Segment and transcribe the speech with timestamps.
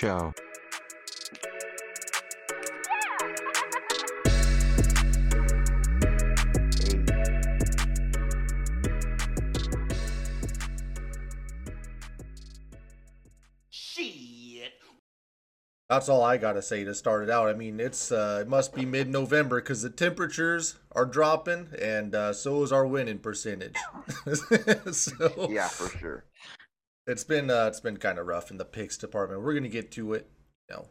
[0.00, 0.32] show.
[13.68, 14.72] Shit.
[15.90, 17.48] That's all I gotta say to start it out.
[17.48, 22.32] I mean, it's uh, it must be mid-November because the temperatures are dropping, and uh,
[22.32, 23.76] so is our winning percentage.
[24.92, 26.24] so Yeah, for sure.
[27.10, 29.42] It's been uh, it's been kind of rough in the picks department.
[29.42, 30.28] We're gonna get to it,
[30.68, 30.88] you know,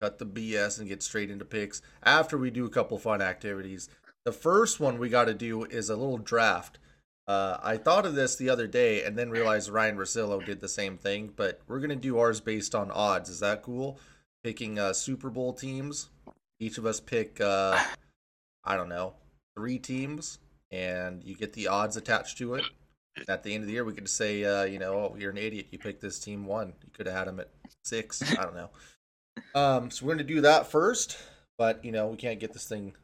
[0.00, 3.88] cut the BS and get straight into picks after we do a couple fun activities.
[4.24, 6.78] The first one we got to do is a little draft.
[7.26, 10.68] Uh, I thought of this the other day and then realized Ryan Rosillo did the
[10.68, 13.30] same thing, but we're gonna do ours based on odds.
[13.30, 13.98] Is that cool?
[14.42, 16.08] Picking uh, Super Bowl teams.
[16.58, 17.78] Each of us pick, uh,
[18.64, 19.14] I don't know,
[19.56, 20.38] three teams,
[20.70, 22.64] and you get the odds attached to it.
[23.28, 25.38] At the end of the year, we could say, uh, you know, oh, you're an
[25.38, 25.66] idiot.
[25.70, 26.74] You picked this team one.
[26.84, 27.48] You could have had them at
[27.84, 28.22] six.
[28.38, 28.70] I don't know.
[29.54, 31.16] Um, so we're gonna do that first,
[31.56, 32.94] but you know, we can't get this thing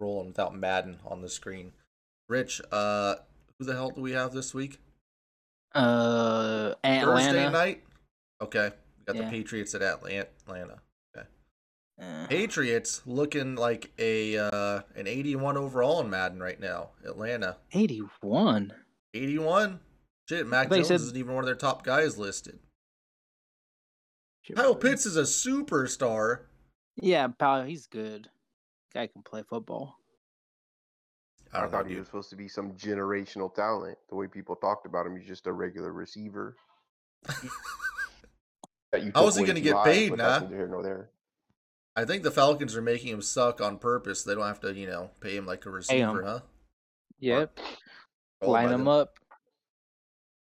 [0.00, 1.72] rolling without Madden on the screen.
[2.28, 3.16] Rich, uh,
[3.58, 4.78] who the hell do we have this week?
[5.74, 7.82] Uh, Thursday night.
[8.40, 9.24] Okay, we got Yeah.
[9.24, 10.10] the Patriots at Atla-
[10.46, 10.80] Atlanta.
[12.00, 16.90] Uh, Patriots looking like a uh, an 81 overall in Madden right now.
[17.04, 18.72] Atlanta 81.
[19.14, 19.80] 81.
[20.28, 22.58] Shit, Mac Jones said- isn't even one of their top guys listed.
[24.42, 24.90] Shit, Kyle bro.
[24.90, 26.46] Pitts is a superstar.
[26.96, 28.28] Yeah, pal, he's good.
[28.92, 29.96] Guy can play football.
[31.52, 33.98] I I, don't know, thought he was supposed to be some generational talent.
[34.08, 36.56] The way people talked about him, he's just a regular receiver.
[38.92, 40.46] That you How took he gonna get high, paid, but nah?
[40.46, 41.08] here nor there.
[41.96, 44.22] I think the Falcons are making him suck on purpose.
[44.22, 46.40] They don't have to, you know, pay him like a receiver, huh?
[47.20, 47.58] Yep.
[47.58, 47.64] All
[48.50, 49.18] Line by them- up.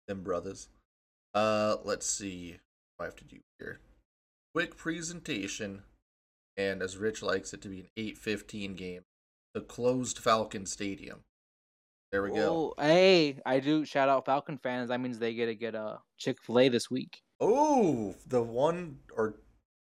[0.07, 0.69] them brothers.
[1.33, 2.57] Uh, let's see
[2.97, 3.79] what I have to do here.
[4.53, 5.83] Quick presentation,
[6.57, 9.03] and as Rich likes it to be an eight fifteen game,
[9.53, 11.23] the closed Falcon Stadium.
[12.11, 12.73] There we go.
[12.77, 14.89] Oh, hey, I do shout out Falcon fans.
[14.89, 18.99] That means they get to get a Chick Fil A this week, Oh, the one
[19.15, 19.35] or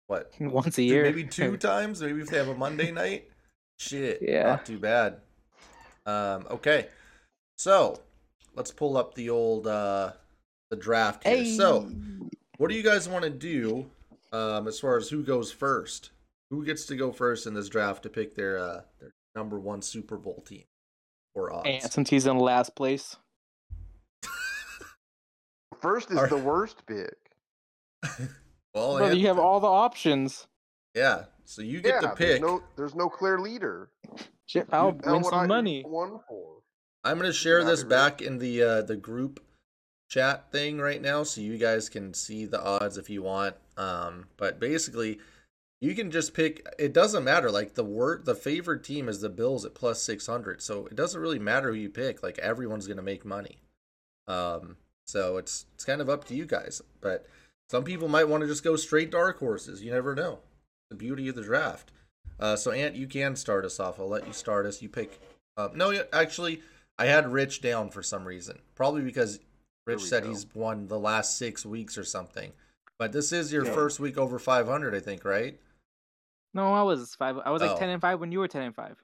[0.07, 0.31] what?
[0.39, 1.03] once a year.
[1.03, 2.01] maybe two times.
[2.01, 3.29] Maybe if they have a Monday night.
[3.77, 4.43] Shit, Yeah.
[4.43, 5.19] not too bad.
[6.05, 6.87] Um, okay,
[7.57, 7.99] so
[8.55, 10.11] let's pull up the old uh
[10.69, 11.45] the draft here.
[11.45, 11.89] So.
[12.57, 13.85] What do you guys want to do
[14.31, 16.11] um, as far as who goes first?
[16.49, 19.81] Who gets to go first in this draft to pick their uh, their number one
[19.81, 20.63] Super Bowl team
[21.33, 21.67] or odds?
[21.67, 23.17] And since he's in last place,
[25.81, 27.15] First is Are- the worst pick.
[28.73, 30.47] well, brother, you have all the options.
[30.93, 31.25] yeah.
[31.47, 32.17] So you get yeah, to pick.
[32.17, 33.91] There's no, there's no clear leader.
[34.47, 35.83] Shit, I'll Hell win some I money.
[35.85, 36.61] One for.
[37.05, 39.39] I'm gonna share this back in the uh, the group
[40.09, 43.55] chat thing right now, so you guys can see the odds if you want.
[43.77, 45.19] Um, but basically,
[45.81, 46.67] you can just pick.
[46.79, 47.51] It doesn't matter.
[47.51, 50.95] Like the word, the favored team is the Bills at plus six hundred, so it
[50.95, 52.23] doesn't really matter who you pick.
[52.23, 53.59] Like everyone's gonna make money.
[54.27, 56.81] Um, so it's it's kind of up to you guys.
[57.01, 57.27] But
[57.69, 59.83] some people might want to just go straight dark horses.
[59.83, 60.39] You never know.
[60.89, 61.91] The beauty of the draft.
[62.39, 63.99] Uh, so Ant, you can start us off.
[63.99, 64.81] I'll let you start us.
[64.81, 65.19] You pick.
[65.57, 66.61] Uh, no, actually,
[66.97, 68.59] I had Rich down for some reason.
[68.75, 69.39] Probably because
[69.85, 70.29] Rich said go.
[70.29, 72.51] he's won the last six weeks or something.
[72.97, 73.73] But this is your Yeah.
[73.73, 75.59] first week over 500, I think, right?
[76.53, 77.37] No, I was five.
[77.43, 77.77] I was like Oh.
[77.77, 78.97] ten and five when you were ten and five.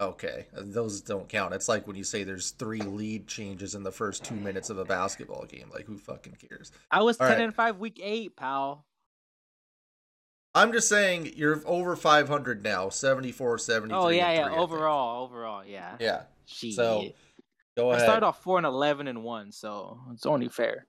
[0.00, 1.54] Okay, those don't count.
[1.54, 4.78] It's like when you say there's three lead changes in the first two minutes of
[4.78, 5.70] a basketball game.
[5.72, 6.70] Like, who fucking cares?
[6.90, 7.44] I was All ten right.
[7.44, 8.84] and five week eight, pal.
[10.54, 13.96] I'm just saying you're over 500 now, 74, 73.
[13.98, 14.34] Oh yeah, yeah.
[14.34, 14.58] three, I think.
[14.60, 15.96] Overall, overall, yeah.
[15.98, 16.22] Yeah.
[16.46, 16.74] Shit.
[16.74, 17.04] So,
[17.76, 20.86] Go I started off four and eleven and one, so it's only fair.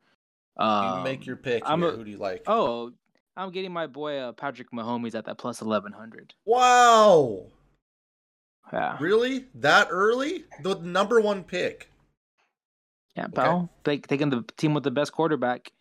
[0.57, 1.63] Um, you make your pick.
[1.65, 2.43] I'm a- Who do you like?
[2.45, 2.91] Oh,
[3.37, 6.33] I'm getting my boy uh, Patrick Mahomes at that plus eleven hundred.
[6.45, 7.45] Wow.
[8.71, 9.45] Yeah, Really?
[9.55, 10.45] That early?
[10.61, 11.89] The number one pick.
[13.15, 13.69] yeah, pal.
[13.83, 15.71] They take, taking the team with the best quarterback.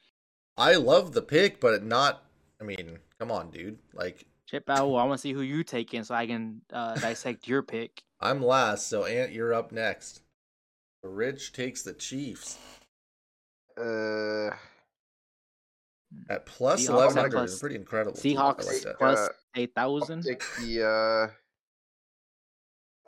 [0.59, 2.23] I love the pick, but not.
[2.61, 3.79] I mean, come on, dude.
[3.95, 4.79] Like, Chip out.
[4.79, 8.03] I want to see who you take in so I can uh, dissect your pick.
[8.21, 10.23] I'm last, so Ant, you're up next.
[11.03, 12.59] Rich takes the Chiefs
[13.77, 14.51] Uh,
[16.29, 17.33] at plus Seahawks 1100.
[17.33, 18.17] plus- It's pretty incredible.
[18.17, 18.99] Seahawks like that.
[18.99, 21.33] plus Uh, eight take the uh,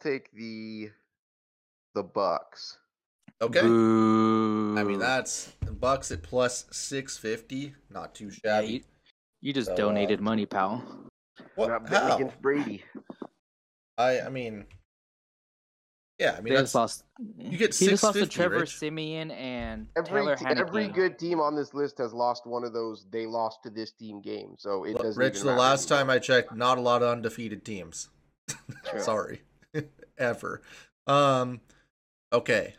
[0.02, 0.90] take the
[1.94, 2.78] the Bucks.
[3.40, 3.60] Okay.
[3.60, 4.76] Boo.
[4.78, 7.75] I mean, that's the Bucks at plus 650.
[7.90, 8.66] Not too Yeah, shabby.
[8.72, 8.81] you,
[9.42, 10.82] you just So, uh, donated money, pal.
[11.56, 11.68] What?
[11.68, 12.16] Not betting How?
[12.16, 12.82] against Brady.
[13.96, 14.64] I, I mean,
[16.18, 17.04] Yeah, I mean just that's lost.
[17.38, 18.76] you get he just lost to Trevor Rich.
[18.78, 20.60] Siemian and Every Taylor t- Heinicke.
[20.60, 23.06] every good team on this list has lost one of those.
[23.10, 25.20] They lost to this team game, so it Look, doesn't.
[25.20, 25.36] Rich.
[25.36, 26.06] even The last anymore.
[26.06, 28.08] time I checked, not a lot of undefeated teams.
[28.98, 29.42] Sorry,
[30.18, 30.60] ever.
[31.06, 31.60] Um,
[32.32, 32.74] okay,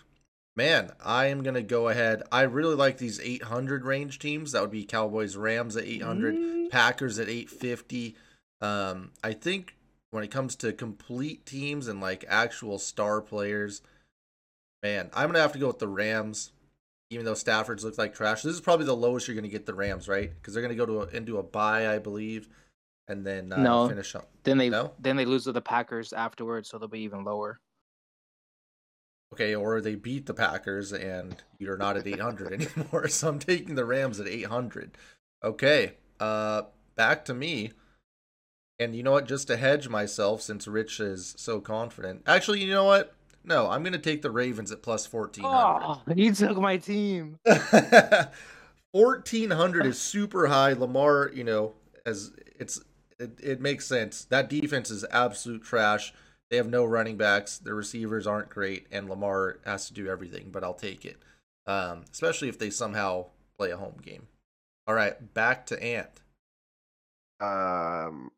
[0.57, 2.23] man, I am gonna go ahead.
[2.31, 4.51] I really like these 800 range teams.
[4.51, 6.69] That would be Cowboys, Rams at 800, Mm.
[6.71, 8.15] Packers at 850.
[8.61, 9.75] Um, I think
[10.11, 13.81] when it comes to complete teams and like actual star players,
[14.83, 16.51] man, I'm gonna have to go with the Rams.
[17.11, 19.73] Even though Stafford's looked like trash, this is probably the lowest you're gonna get the
[19.73, 20.31] Rams, right?
[20.33, 22.49] Because they're gonna go to a, into a bye, I believe,
[23.07, 23.87] and then uh, No.
[23.87, 24.29] finish up.
[24.43, 24.93] Then they No?
[24.99, 27.59] then they lose to the Packers afterwards, so they'll be even lower.
[29.33, 33.07] Okay, or they beat the Packers and you're not at 800 anymore.
[33.09, 34.97] So I'm taking the Rams at 800.
[35.43, 36.63] Okay, uh,
[36.95, 37.73] back to me.
[38.79, 39.27] And you know what?
[39.27, 42.23] Just to hedge myself, since Rich is so confident.
[42.27, 43.13] Actually, you know what?
[43.43, 45.85] No, I'm going to take the Ravens at plus 1400.
[45.85, 47.39] Oh, you took my team.
[48.91, 50.73] 1400 is super high.
[50.73, 51.73] Lamar, you know,
[52.05, 52.81] as it's
[53.19, 54.25] it, it makes sense.
[54.25, 56.13] That defense is absolute trash.
[56.49, 57.57] They have no running backs.
[57.57, 60.49] Their receivers aren't great, and Lamar has to do everything.
[60.51, 61.17] But I'll take it,
[61.67, 64.27] um, especially if they somehow play a home game.
[64.87, 66.21] All right, back to Ant.
[67.41, 68.31] Um,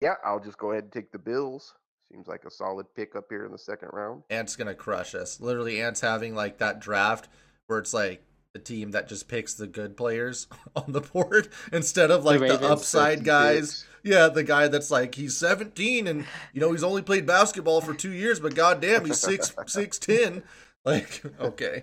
[0.00, 1.74] yeah, I'll just go ahead and take the Bills.
[2.10, 4.22] Seems like a solid pick up here in the second round.
[4.30, 5.40] Ant's gonna crush us.
[5.40, 7.28] Literally, Ant's having like that draft
[7.66, 8.22] where it's like
[8.54, 10.46] the team that just picks the good players
[10.76, 12.62] on the board instead of like the, Ravens.
[12.62, 13.84] upside guys.
[13.84, 13.84] 56.
[14.04, 16.24] Yeah, the guy that's like he's 17 and
[16.54, 20.42] you know he's only played basketball for two years, but goddamn, he's six six ten.
[20.84, 21.82] Like, okay,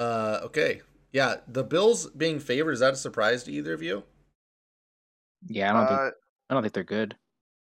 [0.00, 0.80] uh, okay,
[1.12, 1.36] yeah.
[1.46, 4.02] The Bills being favored is that a surprise to either of you?
[5.46, 6.10] Yeah, I don't think Uh,
[6.50, 7.16] I don't think they're good.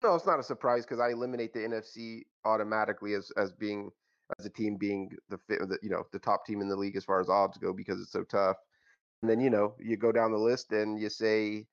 [0.02, 3.90] No, it's not a surprise because I eliminate the NFC automatically as as being
[4.38, 6.96] as a team being the, fi- the you know the top team in the league
[6.96, 8.56] as far as odds go because it's so tough.
[9.22, 11.66] And then you know you go down the list and you say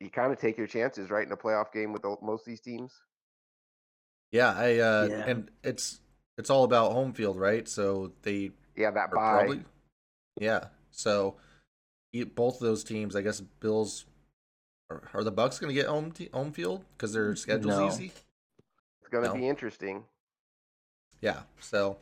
[0.00, 2.46] you kind of take your chances right in a playoff game with the, most of
[2.46, 2.92] these teams.
[4.32, 5.24] Yeah, I uh, Yeah.
[5.26, 6.00] and it's
[6.36, 7.66] it's all about home field, right?
[7.68, 9.46] So they Yeah, that buy.
[9.46, 9.60] probably
[10.40, 10.66] yeah.
[10.90, 11.36] So
[12.12, 14.04] e- both of those teams, I guess, Bills.
[14.90, 17.88] Are, are the Bucks going to get home te- home field because their schedule's No.
[17.88, 18.12] easy?
[19.00, 19.34] It's gonna No.
[19.34, 20.04] be interesting.
[21.20, 21.42] Yeah.
[21.60, 21.98] So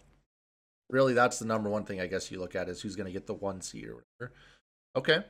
[0.90, 3.12] really, that's the number one thing I guess you look at is who's going to
[3.12, 4.34] get the one seed or whatever.
[4.96, 5.25] Okay.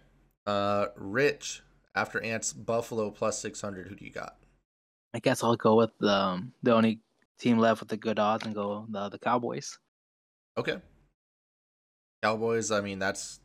[0.46, 1.62] Uh, Rich
[1.94, 3.88] after Ants Buffalo plus six hundred.
[3.88, 4.36] Who do you got?
[5.14, 7.00] I guess I'll go with the um, the only
[7.38, 9.78] team left with the good odds and go the the Cowboys.
[10.56, 10.80] Okay.
[12.22, 12.70] Cowboys.
[12.70, 13.40] I mean, that's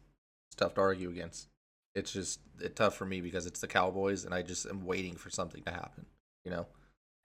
[0.48, 1.49] it's tough to argue against.
[2.00, 5.16] It's just it's tough for me because it's the Cowboys, and I just am waiting
[5.16, 6.06] for something to happen.
[6.44, 6.66] You know,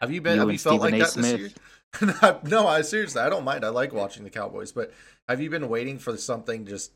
[0.00, 0.34] have you been?
[0.34, 0.98] You have you felt like A.
[0.98, 2.40] that this year?
[2.44, 3.64] no, I seriously, I don't mind.
[3.64, 4.92] I like watching the Cowboys, but
[5.28, 6.92] have you been waiting for something just,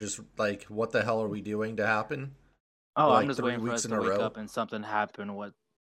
[0.00, 2.34] just like what the hell are we doing to happen?
[2.96, 4.20] Oh, like I'm just waiting for us to wake row?
[4.20, 5.34] up and something happen.
[5.34, 5.52] What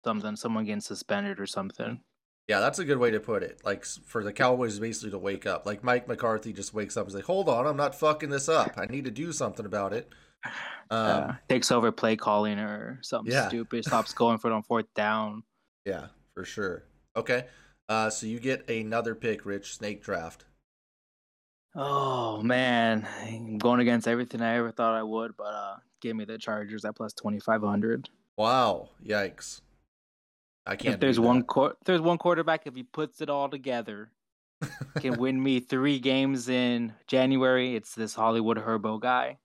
[0.04, 0.36] something?
[0.36, 2.00] Someone getting suspended or something.
[2.48, 3.60] Yeah, that's a good way to put it.
[3.64, 5.66] Like for the Cowboys, basically to wake up.
[5.66, 8.48] Like Mike McCarthy just wakes up and is like, "Hold on, I'm not fucking this
[8.48, 8.72] up.
[8.76, 10.12] I need to do something about it."
[10.44, 10.52] Um,
[10.90, 13.48] uh, takes over play calling or something Yeah.
[13.48, 13.84] stupid.
[13.84, 15.42] Stops going for it on fourth down.
[15.84, 16.84] Yeah, for sure.
[17.16, 17.46] Okay.
[17.88, 20.44] Uh, so you get another pick, Rich Snake Draft.
[21.74, 26.24] Oh man, I'm going against everything I ever thought I would, but uh, give me
[26.24, 28.08] the Chargers at plus twenty five hundred.
[28.36, 29.60] Wow, yikes!
[30.66, 30.94] I can't.
[30.94, 31.44] If there's one
[31.84, 34.10] there's one quarterback, if he puts it all together,
[35.00, 37.76] can win me three games in January.
[37.76, 39.38] It's this Hollywood Herbo guy.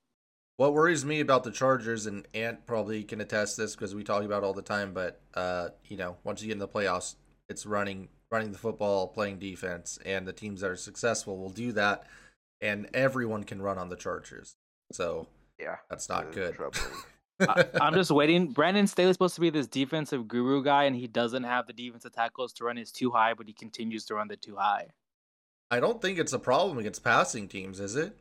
[0.58, 4.24] What worries me about the Chargers, and Ant probably can attest this because we talk
[4.24, 7.16] about it all the time, but uh, you know, once you get in the playoffs,
[7.50, 11.72] it's running running the football, playing defense, and the teams that are successful will do
[11.72, 12.06] that,
[12.62, 14.56] and everyone can run on the Chargers.
[14.92, 15.28] So
[15.60, 16.58] Yeah, that's not good.
[17.40, 18.52] I, I'm just waiting.
[18.52, 22.14] Brandon Staley's supposed to be this defensive guru guy, and he doesn't have the defensive
[22.14, 24.88] tackles to run his two high, but he continues to run the two high.
[25.72, 28.16] I don't think it's a problem against passing teams, is it?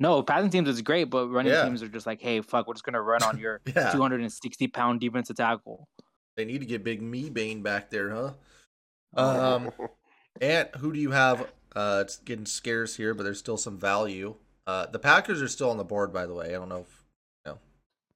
[0.00, 1.64] No, passing teams is great, but running Yeah.
[1.64, 5.00] teams are just like, hey, fuck, we're just gonna run on your Yeah, 260 pound
[5.00, 5.88] defensive tackle.
[6.36, 8.32] they need to get Big Mebane back there, huh?
[9.16, 9.70] Oh, Um,
[10.40, 11.48] Ant, who do you have?
[11.74, 14.36] Uh, it's getting scarce here, but there's still some value.
[14.66, 16.48] Uh, the Packers are still on the board, by the way.
[16.54, 17.04] I don't know if
[17.44, 17.58] no.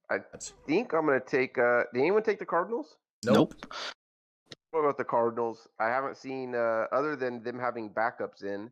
[0.09, 1.57] I That's think I'm gonna take.
[1.57, 2.95] Uh, did anyone take the Cardinals?
[3.25, 3.53] nope.
[4.71, 5.67] What about the Cardinals?
[5.79, 8.71] I haven't seen, uh, other than them having backups in,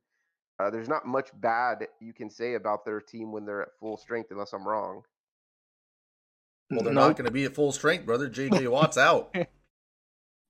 [0.62, 3.98] uh, there's not much bad you can say about their team when they're at full
[3.98, 5.04] strength, unless I'm wrong.
[6.70, 8.30] Well, they're not going to be at full strength, brother.
[8.30, 8.68] J.J.
[8.70, 9.36] Watt's out.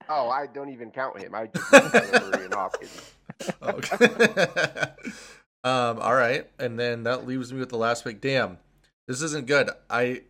[0.08, 1.34] Oh, I don't even count him.
[1.34, 3.12] I just use Kyler Murray and Hopkins.
[3.62, 4.06] Okay.
[5.64, 8.22] um, all right, and then that leaves me with the last pick.
[8.22, 8.58] Damn,
[9.08, 9.70] this isn't good.
[9.90, 10.24] I,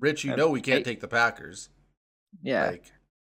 [0.00, 0.92] Rich, you know we can't hey.
[0.92, 1.68] take the Packers.
[2.42, 2.68] Yeah.
[2.70, 2.84] Like,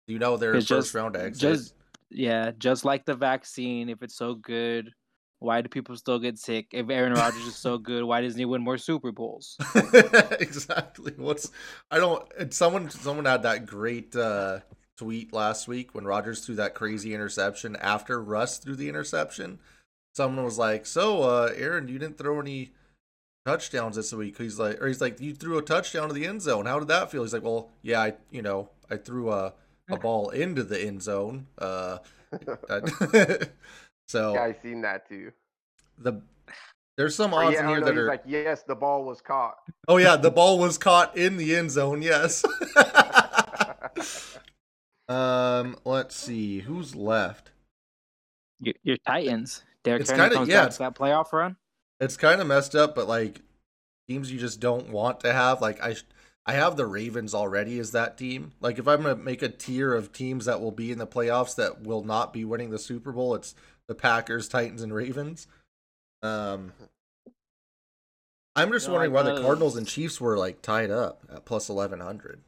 [0.06, 1.40] you know they're first just- round exit.
[1.40, 1.74] just
[2.10, 4.92] yeah, just like the vaccine, if it's so good,
[5.42, 6.68] why do people still get sick?
[6.72, 9.56] If Aaron Rodgers is so good, why doesn't he win more Super Bowls?
[10.40, 11.12] exactly.
[11.16, 11.50] What's
[11.90, 12.52] I don't.
[12.52, 14.60] Someone someone had that great uh,
[14.96, 19.58] tweet last week when Rodgers threw that crazy interception after Russ threw the interception.
[20.14, 22.72] Someone was like, "So, uh, Aaron, you didn't throw any
[23.46, 26.42] touchdowns this week." He's like, or he's like, "You threw a touchdown to the end
[26.42, 26.66] zone.
[26.66, 29.54] How did that feel?" He's like, "Well, yeah, I you know I threw a
[29.88, 31.98] a ball into the end zone." Uh,
[32.30, 33.50] that-
[34.08, 35.32] so Yeah, I seen that too.
[35.98, 36.20] the
[36.96, 39.04] there's some Or odds yeah, in here no, that he's are like, yes, the ball
[39.04, 39.56] was caught.
[39.88, 42.02] Oh yeah, the ball was caught in the end zone.
[42.02, 42.44] Yes.
[45.08, 47.50] um, let's see who's left.
[48.60, 49.62] Your, your Titans.
[49.84, 50.62] Derek It's Turner kinda- comes yeah.
[50.64, 51.56] back to that playoff run.
[52.00, 53.40] It's kind of messed up, but like
[54.08, 55.60] teams you just don't want to have.
[55.60, 55.96] Like I,
[56.46, 58.52] I have the Ravens already as that team.
[58.60, 61.56] Like if I'm gonna make a tier of teams that will be in the playoffs
[61.56, 63.54] that will not be winning the Super Bowl, it's
[63.88, 65.46] the Packers, Titans, and Ravens.
[66.22, 66.72] Um,
[68.54, 71.68] I'm just No, wondering why the Cardinals and Chiefs were like tied up at plus
[71.68, 72.42] eleven hundred.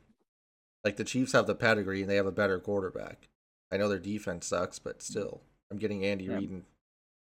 [0.85, 3.29] Like the Chiefs have the pedigree and they have a better quarterback.
[3.73, 6.37] I know their defense sucks, but still, I'm getting Andy Yeah.
[6.37, 6.65] Reid and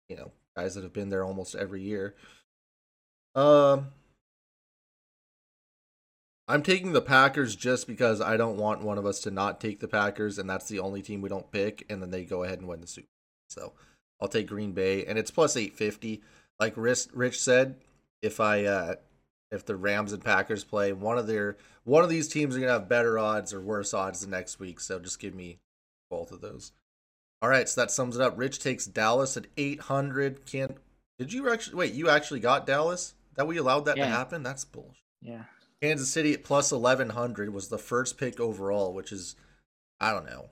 [0.08, 2.14] you know guys that have been there almost every year.
[3.34, 3.88] Um,
[6.46, 9.80] I'm taking the Packers just because I don't want one of us to not take
[9.80, 12.58] the Packers, and that's the only team we don't pick, and then they go ahead
[12.58, 13.06] and win the Super.
[13.06, 13.10] Bowl.
[13.48, 13.72] So
[14.24, 16.22] I'll take Green Bay, and it's plus eight fifty.
[16.58, 17.76] Like Rich, Rich said,
[18.22, 18.94] if I uh
[19.50, 22.72] if the Rams and Packers play, one of their one of these teams are gonna
[22.72, 24.80] have better odds or worse odds the next week.
[24.80, 25.58] So just give me
[26.08, 26.72] both of those.
[27.42, 28.38] All right, so that sums it up.
[28.38, 30.46] Rich takes Dallas at eight hundred.
[30.46, 30.78] Can't
[31.18, 31.92] did you actually wait?
[31.92, 33.12] You actually got Dallas?
[33.34, 34.42] That we allowed that to happen?
[34.42, 35.02] That's bullshit.
[35.20, 35.42] Yeah.
[35.82, 39.36] Kansas City at plus eleven hundred was the first pick overall, which is
[40.00, 40.48] I don't know.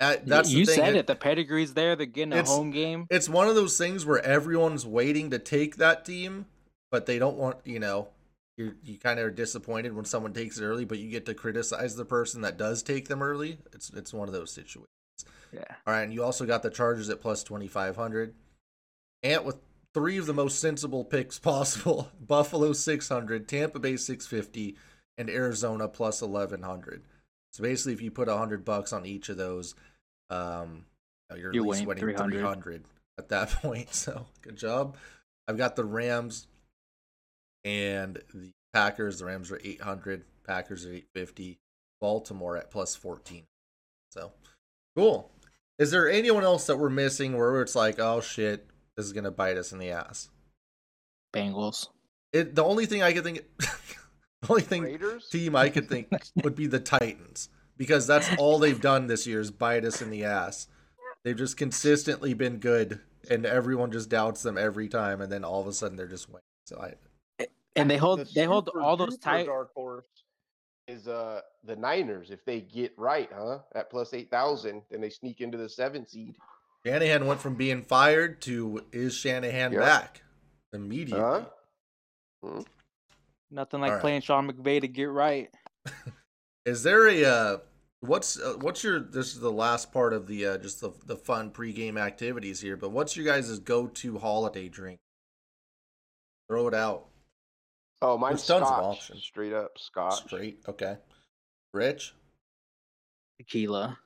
[0.00, 0.84] Uh, that's you the thing.
[0.84, 1.06] said it- it.
[1.06, 1.94] The pedigree's there.
[1.94, 3.06] They're getting a It's- home game.
[3.10, 6.46] it's one of those things where everyone's waiting to take that team,
[6.90, 8.08] but they don't want you know.
[8.56, 11.34] You you kind of are disappointed when someone takes it early, but you get to
[11.34, 13.58] criticize the person that does take them early.
[13.72, 14.86] It's it's one of those situations.
[15.52, 15.64] Yeah.
[15.86, 18.34] All right, and you also got the Chargers at plus twenty five hundred.
[19.22, 19.56] Ant with
[19.92, 24.76] three of the most sensible picks possible: Buffalo six hundred, Tampa Bay six fifty,
[25.18, 27.02] and Arizona plus eleven hundred.
[27.52, 29.74] So basically, if you put hundred bucks on each of those,
[30.30, 30.84] um,
[31.36, 32.32] you're, You're at least winning winning 300.
[32.32, 32.84] three hundred
[33.18, 33.92] at that point.
[33.94, 34.96] So good job.
[35.48, 36.46] I've got the Rams
[37.64, 39.18] and the Packers.
[39.18, 40.24] The Rams are eight hundred.
[40.46, 41.58] Packers are eight fifty.
[42.00, 43.44] Baltimore at plus fourteen.
[44.10, 44.32] So
[44.96, 45.30] cool.
[45.78, 49.30] Is there anyone else that we're missing where it's like, oh shit, this is gonna
[49.30, 50.28] bite us in the ass?
[51.34, 51.88] Bengals.
[52.32, 55.28] It the only thing I could think, the only thing Raiders?
[55.28, 56.08] team I could think
[56.44, 57.48] would be the Titans
[57.80, 60.68] because that's all they've done this year is bite us in the ass.
[61.24, 65.62] They've just consistently been good, and everyone just doubts them every time, and then all
[65.62, 66.42] of a sudden they're just winning.
[66.66, 67.46] So I,
[67.76, 70.04] And they hold The they hold all those duper tight dark horse
[70.88, 73.60] is uh the Niners if they get right, huh?
[73.74, 76.36] At plus eight thousand, then they sneak into the seven seed.
[76.84, 79.80] Shanahan went from being fired to is Shanahan Yep.
[79.80, 80.22] back
[80.74, 81.22] immediately.
[81.22, 81.44] Huh?
[82.44, 82.60] Hmm?
[83.50, 84.00] nothing like All right.
[84.02, 85.50] playing Sean McVay to get right.
[86.66, 87.58] Is there a uh,
[88.00, 91.16] what's uh, what's your this is the last part of the uh, just the the
[91.16, 94.98] fun pregame activities here, but what's your guys' go to holiday drink?
[96.48, 97.06] Throw it out
[98.02, 99.22] Oh, mine's tons of options.
[99.22, 100.24] Straight up Scotch.
[100.24, 100.60] straight.
[100.66, 100.96] Okay,
[101.74, 102.14] Rich,
[103.38, 103.98] Tequila.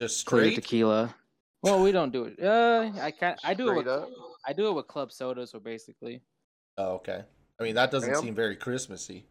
[0.00, 0.54] just Clear straight.
[0.56, 1.14] tequila.
[1.62, 2.38] Well, we don't do it.
[2.42, 3.40] Uh, I can't.
[3.42, 4.10] I do it with up.
[4.46, 6.20] I do it with club sodas, So basically,
[6.76, 7.24] Oh, okay.
[7.58, 8.20] I mean that doesn't Ma'am?
[8.20, 9.24] seem very Christmassy.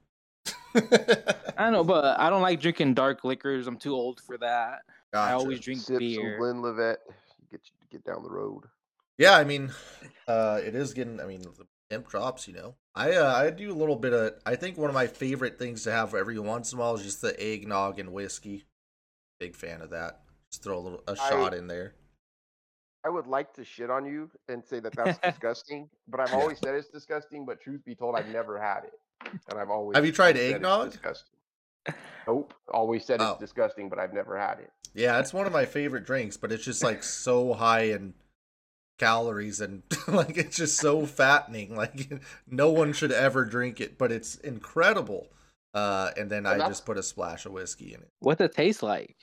[1.57, 3.67] I know, but I don't like drinking dark liquors.
[3.67, 4.79] I'm too old for that.
[5.13, 6.37] I always drink Sip beer.
[6.37, 6.99] some Glenlivet.
[7.51, 8.63] Get you get down the road.
[9.17, 9.71] Yeah, I mean,
[10.27, 11.19] uh, it is getting.
[11.19, 12.47] I mean, the temp drops.
[12.47, 14.33] You know, I uh, I do a little bit of.
[14.45, 17.03] I think one of my favorite things to have every once in a while is
[17.03, 18.65] just the eggnog and whiskey.
[19.39, 20.21] Big fan of that.
[20.51, 21.93] Just throw a little a I- shot in there.
[23.05, 26.57] I would like to shit on you and say that that's disgusting, but I've always
[26.59, 27.45] said it's disgusting.
[27.45, 28.93] But truth be told, I've never had it,
[29.49, 30.97] and I've always Have you tried said it's eggnog?
[32.27, 32.53] Nope.
[32.69, 33.31] Always said Oh.
[33.31, 34.71] it's disgusting, but I've never had it.
[34.93, 38.13] Yeah, it's one of my favorite drinks, but it's just like so high in
[38.99, 41.75] calories and like it's just so fattening.
[41.75, 42.11] Like
[42.47, 45.27] no one should ever drink it, but it's incredible.
[45.73, 48.09] uh, and then And I just put a splash of whiskey in it.
[48.19, 49.15] What does it taste like?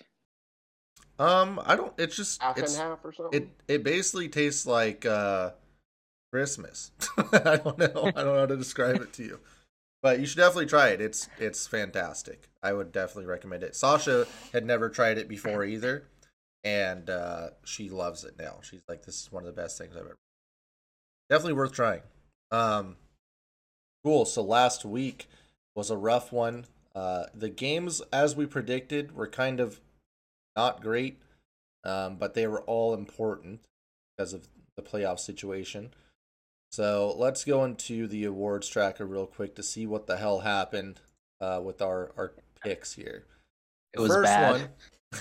[1.19, 1.93] Um, I don't.
[1.99, 3.43] It's just half it's and half or something.
[3.43, 5.51] it it basically tastes like uh
[6.33, 6.91] Christmas.
[7.33, 8.03] I don't know.
[8.07, 9.41] I don't know how to describe it to you.
[10.03, 11.01] But you should definitely try it.
[11.01, 12.49] It's it's fantastic.
[12.63, 13.77] I would definitely recommend it.
[13.77, 16.05] Sasha had never tried it before either,
[16.65, 18.61] and uh she loves it now.
[18.63, 20.17] She's like, this is one of the best things I've ever.
[21.29, 22.01] Definitely worth trying.
[22.51, 22.97] Um,
[24.05, 24.25] cool.
[24.25, 25.29] So last week
[25.77, 26.67] was a rough one.
[26.95, 29.81] Uh, the games, as we predicted, were kind of
[30.57, 31.21] not great,
[31.85, 33.61] um, but they were all important
[34.17, 35.91] because of the playoff situation.
[36.71, 41.01] So let's go into the awards tracker real quick to see what the hell happened
[41.41, 43.25] uh, with our, our picks here.
[43.93, 44.71] It was bad.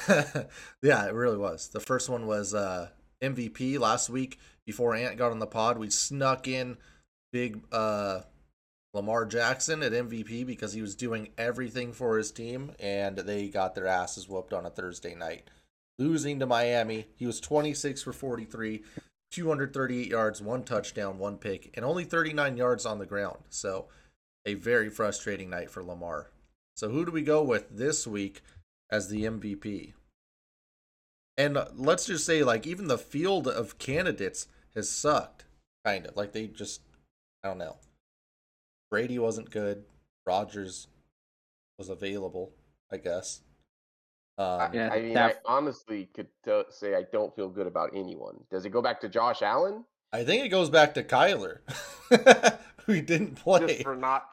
[0.08, 0.46] one,
[0.84, 1.70] yeah, it really was.
[1.70, 2.90] The first one was uh,
[3.24, 5.80] MVP last week before Ant got on the pod.
[5.80, 6.78] We snuck in
[7.32, 8.22] big uh,
[8.94, 13.74] Lamar Jackson at MVP because he was doing everything for his team, and they got
[13.74, 15.50] their asses whooped on a Thursday night,
[15.98, 17.08] losing to Miami.
[17.16, 18.84] He was 26 for 43,
[19.32, 23.38] 238 yards, one touchdown, one pick, and only 39 yards on the ground.
[23.50, 23.88] So,
[24.46, 26.32] a very frustrating night for Lamar.
[26.76, 28.42] So, who do we go with this week
[28.90, 29.94] as the MVP?
[31.38, 35.46] And let's just say, like, even the field of candidates has sucked,
[35.86, 36.16] kind of.
[36.16, 36.82] Like, they just,
[37.44, 37.78] I don't know.
[38.90, 39.86] Brady wasn't good.
[40.26, 40.88] Rodgers
[41.78, 42.52] was available,
[42.92, 43.42] I guess.
[44.40, 47.92] Um, Yeah, I mean, that- I honestly could t- say I don't feel good about
[47.94, 48.38] anyone.
[48.50, 51.60] Does it go back to Josh Allen I think it goes back to Kyler,
[52.88, 53.68] who didn't play.
[53.68, 54.24] just for not?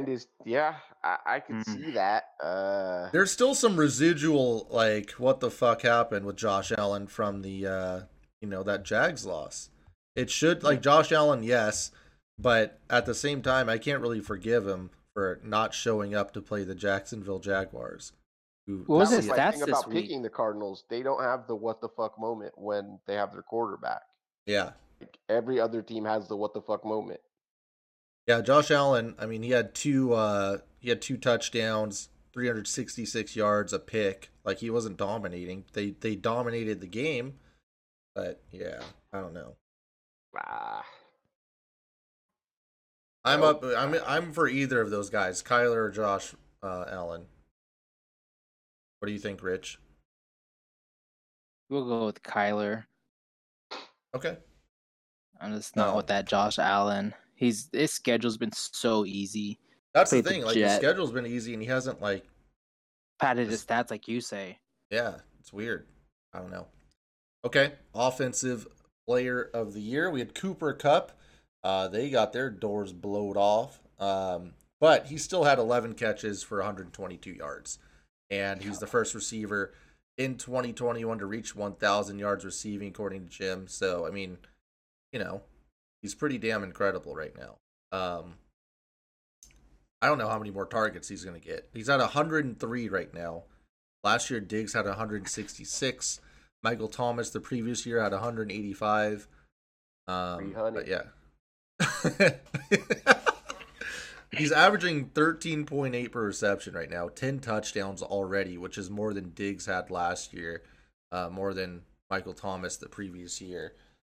[0.00, 1.64] And is yeah, I, I could Mm.
[1.66, 2.24] see that.
[2.42, 7.64] Uh, There's still some residual, like, what the fuck happened with Josh Allen from the,
[7.66, 8.00] uh,
[8.40, 9.68] you know, that Jags loss.
[10.16, 11.92] It should, like, Josh Allen, yes,
[12.38, 16.40] but at the same time, I can't really forgive him for not showing up to
[16.42, 18.12] play the Jacksonville Jaguars.
[18.66, 20.04] Who, What was that his stats thing this about week?
[20.04, 20.84] picking the Cardinals.
[20.88, 24.02] They don't have the what the fuck moment when they have their quarterback.
[24.46, 24.70] Yeah.
[25.00, 27.20] Like, every other team has the what the fuck moment.
[28.28, 33.72] Yeah, Josh Allen, I mean, he had two uh he had two touchdowns, 366 yards,
[33.72, 34.30] a pick.
[34.44, 35.64] Like he wasn't dominating.
[35.72, 37.34] They they dominated the game.
[38.14, 38.80] But yeah,
[39.12, 39.56] I don't know.
[40.36, 40.84] Ah,
[43.24, 46.32] I'm up I'm I'm for either of those guys, Kyler or Josh
[46.62, 47.26] uh Allen.
[49.02, 49.80] What do you think, Rich?
[51.68, 52.84] We'll go with Kyler.
[54.14, 54.36] Okay.
[55.40, 55.96] I'm just not No.
[55.96, 57.12] with that Josh Allen.
[57.34, 59.58] He's his schedule's been so easy.
[59.92, 60.44] That's the Played the thing.
[60.44, 62.24] Like his schedule's been easy and he hasn't like
[63.18, 64.60] Padded his stats like you say.
[64.90, 65.88] Yeah, it's weird.
[66.32, 66.68] I don't know.
[67.44, 68.68] Okay, offensive
[69.08, 70.12] player of the year.
[70.12, 71.10] We had Cooper Kupp.
[71.64, 73.80] Uh, they got their doors blowed off.
[73.98, 77.80] Um, but he still had 11 catches for 122 yards.
[78.32, 79.74] And he's the first receiver
[80.16, 83.68] in 2021 to reach 1,000 yards receiving, according to Jim.
[83.68, 84.38] So, I mean,
[85.12, 85.42] you know,
[86.00, 87.56] he's pretty damn incredible right now.
[87.96, 88.36] Um,
[90.00, 91.68] I don't know how many more targets he's going to get.
[91.74, 93.42] He's at 103 right now.
[94.02, 96.20] Last year, Diggs had 166.
[96.62, 99.28] Michael Thomas the previous year had 185.
[100.08, 100.74] Um, 300.
[100.74, 101.02] but yeah.
[104.36, 109.66] He's averaging 13.8 per reception right now, 10 touchdowns already, which is more than Diggs
[109.66, 110.62] had last year,
[111.10, 113.74] uh, more than Michael Thomas the previous year.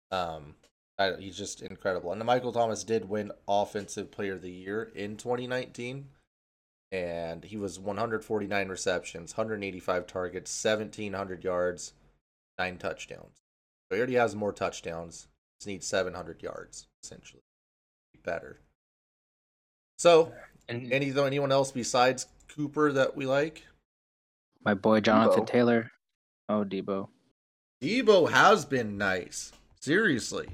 [0.10, 0.56] Um,
[0.98, 2.12] I, he's just incredible.
[2.12, 6.08] And Michael Thomas did win Offensive Player of the Year in 2019,
[6.92, 11.94] and he was 149 receptions, 185 targets, 1,700 yards,
[12.58, 13.44] nine touchdowns.
[13.90, 15.28] So he already has more touchdowns.
[15.60, 17.44] Just needs 700 yards, essentially.
[18.24, 18.60] Better.
[19.98, 20.32] So,
[20.70, 23.64] And any anyone else besides Cooper that we like?
[24.64, 25.48] my boy Jonathan Deebo.
[25.48, 25.92] Taylor.
[26.50, 27.08] Oh, Deebo.
[27.82, 29.52] Deebo has been nice.
[29.80, 30.48] Seriously.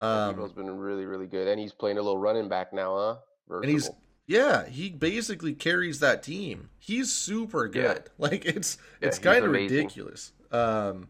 [0.00, 3.16] Um, Deebo's been really, really good, and he's playing a little running back now, huh?
[3.62, 3.90] and he's
[4.26, 6.70] yeah, he basically carries that team.
[6.78, 7.70] He's super Yeah.
[7.94, 8.10] good.
[8.18, 9.76] Like it's it's he's kind of amazing.
[9.78, 10.32] ridiculous.
[10.52, 11.08] Um,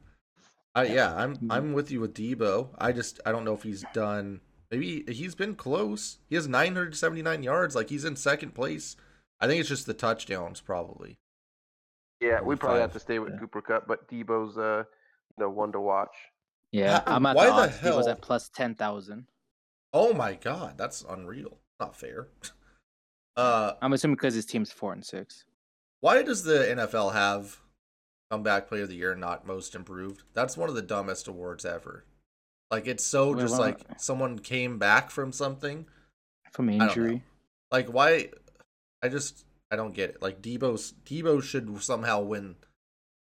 [0.75, 1.47] I yeah, I'm Mhm.
[1.51, 2.71] I'm with you with Deebo.
[2.79, 4.41] I just I don't know if he's done.
[4.71, 6.19] Maybe he's been close.
[6.29, 7.75] He has 979 yards.
[7.75, 8.97] Like he's in second place.
[9.41, 11.19] I think it's just the touchdowns probably.
[12.21, 12.41] yeah.
[12.41, 13.39] We probably have to stay with Yeah.
[13.41, 14.85] Cooper Kupp, but Deebo's uh,
[15.37, 16.15] you know, one to watch.
[16.73, 17.79] Yeah, How- I'm at why the the odds.
[17.81, 19.27] He was hell- at plus ten thousand.
[19.93, 21.59] Oh my god, that's unreal.
[21.81, 22.29] Not fair.
[23.37, 25.45] Uh, I'm assuming because his team's four and six.
[25.99, 27.59] why does the NFL have
[28.31, 30.23] comeback player of the year not most improved?
[30.35, 32.05] That's one of the dumbest awards ever.
[32.71, 35.87] Like it's so just like someone came back from something.
[36.53, 37.23] From injury.
[37.71, 38.31] Like why?
[39.03, 40.23] I just I don't get it.
[40.23, 42.57] Like Deebo Deebo should somehow win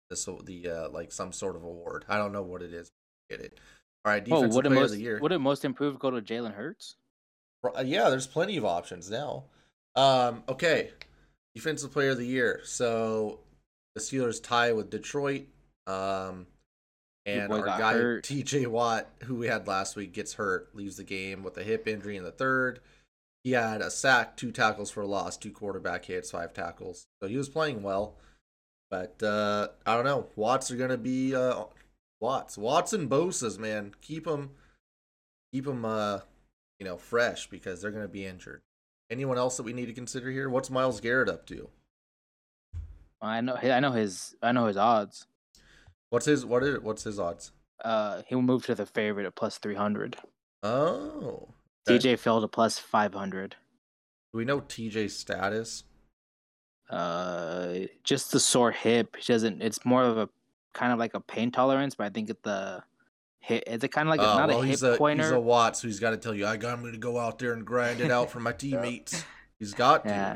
[0.09, 2.05] this the uh like some sort of award.
[2.07, 2.91] I don't know what it is.
[3.29, 3.59] Get it.
[4.05, 5.19] All right, Oh, defensive would player most of the year.
[5.21, 6.97] would it most improved go to Jalen Hurts?
[7.63, 9.45] Uh, Yeah, there's plenty of options now.
[9.95, 10.91] Um, okay,
[11.55, 12.59] defensive player of the year.
[12.65, 13.39] So
[13.95, 15.43] the Steelers tie with Detroit.
[15.87, 16.47] Um,
[17.25, 18.23] and our guy hurt.
[18.23, 18.65] T.J.
[18.67, 22.17] Watt, who we had last week, gets hurt, leaves the game with a hip injury
[22.17, 22.79] in the third.
[23.43, 27.07] He had a sack, two tackles for a loss, two quarterback hits, five tackles.
[27.21, 28.15] So he was playing well.
[28.89, 30.27] But uh, I don't know.
[30.35, 31.63] Watts are gonna be uh,
[32.21, 33.93] Watts, Watts and Bosa's man.
[34.01, 34.51] Keep them,
[35.51, 36.19] keep them, uh,
[36.79, 38.61] you know, fresh because they're gonna be injured.
[39.09, 40.49] Anyone else that we need to consider here?
[40.49, 41.69] What's Myles Garrett up to?
[43.21, 45.27] I know I know his I know his odds.
[46.13, 46.61] What's his what?
[46.61, 47.53] Is, what's his odds?
[47.83, 50.15] Uh, he will move to the favorite at plus three hundred.
[50.61, 51.49] Oh,
[51.89, 51.97] okay.
[51.97, 53.55] TJ fell to plus five hundred.
[54.31, 55.85] Do we know TJ's status?
[56.87, 59.15] Uh, just the sore hip.
[59.15, 59.63] He doesn't.
[59.63, 60.29] It's more of a
[60.75, 62.83] kind of like a pain tolerance, but I think it the
[63.39, 63.63] hit.
[63.65, 65.23] It's a kind of like Uh, not well, a hip a pointer.
[65.23, 67.39] he's a Watts, so he's got to tell you, I got him to go out
[67.39, 69.25] there and grind it out for my teammates.
[69.57, 70.09] He's got to.
[70.11, 70.35] yeah.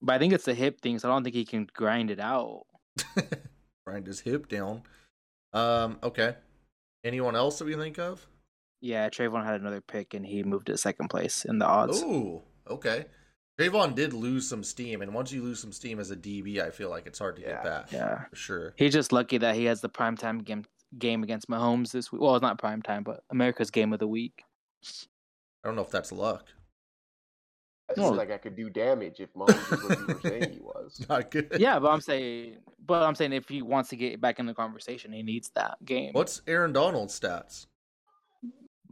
[0.00, 2.20] But I think it's a hip thing, so I don't think he can grind it
[2.20, 2.66] out.
[3.86, 4.82] grind his hip down.
[5.52, 6.36] Um, okay.
[7.04, 8.26] Anyone else that we think of?
[8.80, 12.02] Yeah, Trevon had another pick and he moved to second place in the odds.
[12.02, 13.06] Ooh, okay.
[13.58, 16.70] Trevon did lose some steam, and once you lose some steam as a DB, I
[16.70, 17.48] feel like it's hard to Yeah.
[17.50, 17.92] get back.
[17.92, 18.24] Yeah.
[18.28, 18.74] for sure.
[18.76, 20.64] He's just lucky that he has the primetime game
[20.98, 22.20] game against Mahomes this week.
[22.20, 24.42] Well, it's not primetime, but America's game of the week.
[24.84, 26.46] I don't know if that's luck.
[27.90, 28.08] I No.
[28.08, 31.04] feel like I could do damage if Mahomes was what you were saying he was.
[31.08, 31.54] Not good.
[31.58, 34.54] Yeah, but I'm saying, but I'm saying if he wants to get back in the
[34.54, 36.12] conversation, he needs that game.
[36.12, 37.66] What's Aaron Donald's stats?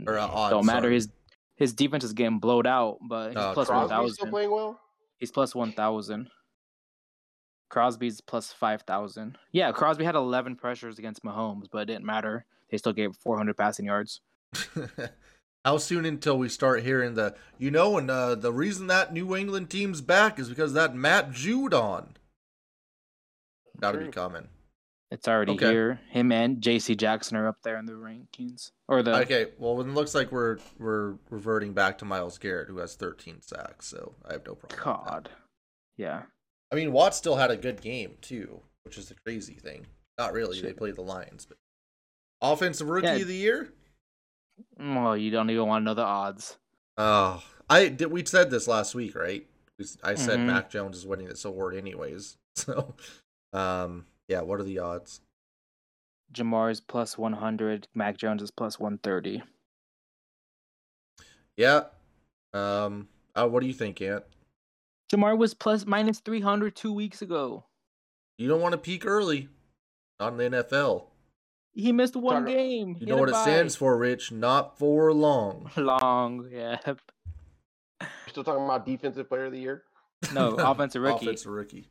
[0.06, 0.82] or, uh, odds, Don't matter.
[0.86, 0.94] sorry.
[0.94, 1.08] His
[1.56, 4.30] his defense is getting blowed out, but he's Uh, plus one Crosby's still thousand.
[4.30, 4.80] playing well.
[5.18, 6.28] He's plus one thousand.
[7.68, 9.38] Crosby's plus five thousand.
[9.52, 12.44] Yeah, Crosby had eleven pressures against Mahomes, but it didn't matter.
[12.70, 14.20] They still gave 400 passing yards.
[15.64, 19.36] How soon until we start hearing the you know, and uh, the reason that New
[19.36, 22.08] England team's back is because of that Matt Judon.
[23.80, 24.48] Got to be coming.
[25.10, 25.70] It's already Okay.
[25.70, 26.00] here.
[26.10, 26.94] Him and J.C.
[26.96, 30.58] Jackson are up there in the rankings, or the Okay, well, it looks like we're
[30.78, 34.80] we're reverting back to Myles Garrett, who has 13 sacks, so I have no problem.
[35.04, 35.30] God.
[35.96, 36.22] Yeah.
[36.72, 39.86] I mean, Watt still had a good game too, which is the crazy thing.
[40.18, 40.60] Not really.
[40.60, 40.76] They Shit.
[40.78, 41.58] played the Lions, but
[42.40, 43.16] offensive rookie Yeah.
[43.16, 43.72] of the year.
[44.78, 46.56] Well, you don't even want to know the odds.
[46.98, 48.10] Oh, I did.
[48.10, 49.46] We said this last week, right?
[50.04, 50.46] I said Mhm.
[50.46, 52.36] Mac Jones is winning this award anyways.
[52.54, 52.94] So,
[53.54, 54.42] um, yeah.
[54.42, 55.22] What are the odds?
[56.34, 57.88] Ja'Marr is plus 100.
[57.94, 59.42] Mac Jones is plus 130.
[61.56, 61.84] Yeah.
[62.52, 63.08] Um.
[63.34, 64.24] Uh, what do you think, Ant?
[65.10, 67.64] Ja'Marr was plus minus 300 two weeks ago.
[68.36, 69.48] You don't want to peak early.
[70.20, 71.06] Not in the NFL.
[71.74, 72.96] He missed one Talk- game.
[73.00, 74.30] You know what it stands for, Rich?
[74.32, 75.70] Not for long.
[75.76, 76.48] Long.
[76.52, 76.76] Yeah.
[78.28, 79.84] Still talking about defensive player of the year.
[80.34, 81.26] No, offensive rookie.
[81.26, 81.88] Offensive rookie.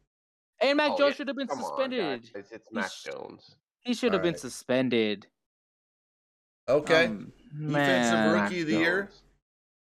[0.62, 1.16] And Mac Oh, Jones yeah.
[1.16, 2.22] should have been Come suspended.
[2.22, 2.32] guys.
[2.36, 3.56] It's, it's He Mac sh- Jones.
[3.80, 5.28] he should have been suspended.
[6.70, 7.06] Okay.
[7.06, 7.72] Um, Defensive
[8.14, 8.32] man.
[8.34, 9.10] rookie Mac of the year?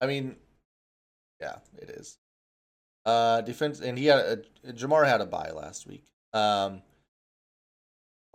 [0.02, 0.36] I mean,
[1.40, 2.18] yeah, it is.
[3.06, 4.38] Uh, defense, and he had a,
[4.74, 6.06] Ja'Marr had a bye last week.
[6.34, 6.82] Um,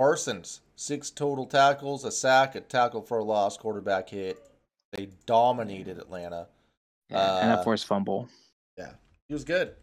[0.01, 4.39] Parsons six total tackles, a sack, a tackle for a loss, quarterback hit.
[4.93, 6.49] They dominated Atlanta.
[7.11, 8.27] Yeah, and Uh, a forced fumble.
[8.79, 8.95] Yeah,
[9.29, 9.77] he was good.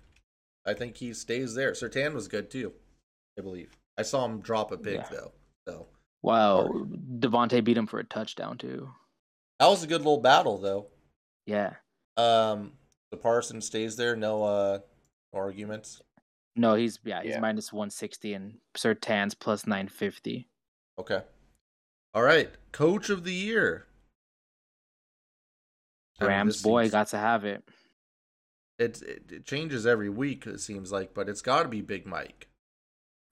[0.66, 1.74] I think he stays there.
[1.74, 2.74] Surtain was good too,
[3.38, 3.78] I believe.
[3.96, 5.10] I saw him drop a pick Yeah.
[5.12, 5.34] though,
[5.68, 5.88] so
[6.24, 6.68] Wow.
[7.20, 8.92] DeVonta beat him for a touchdown, too.
[9.60, 10.88] that was a good little battle though.
[11.46, 11.76] Yeah.
[12.18, 12.76] Um,
[13.12, 14.80] the Parsons stays there, no uh,
[15.32, 16.02] no arguments.
[16.58, 17.40] No, he's, yeah, he's Yeah.
[17.40, 20.48] minus 160 and Surtain's plus 950.
[21.00, 21.22] Okay.
[22.14, 22.50] All right.
[22.72, 23.86] Coach of the year.
[26.20, 27.64] I mean, Rams boy seems- got to have it.
[28.80, 30.46] It, it it changes every week.
[30.46, 32.48] It seems like, but it's got to be Big Mike.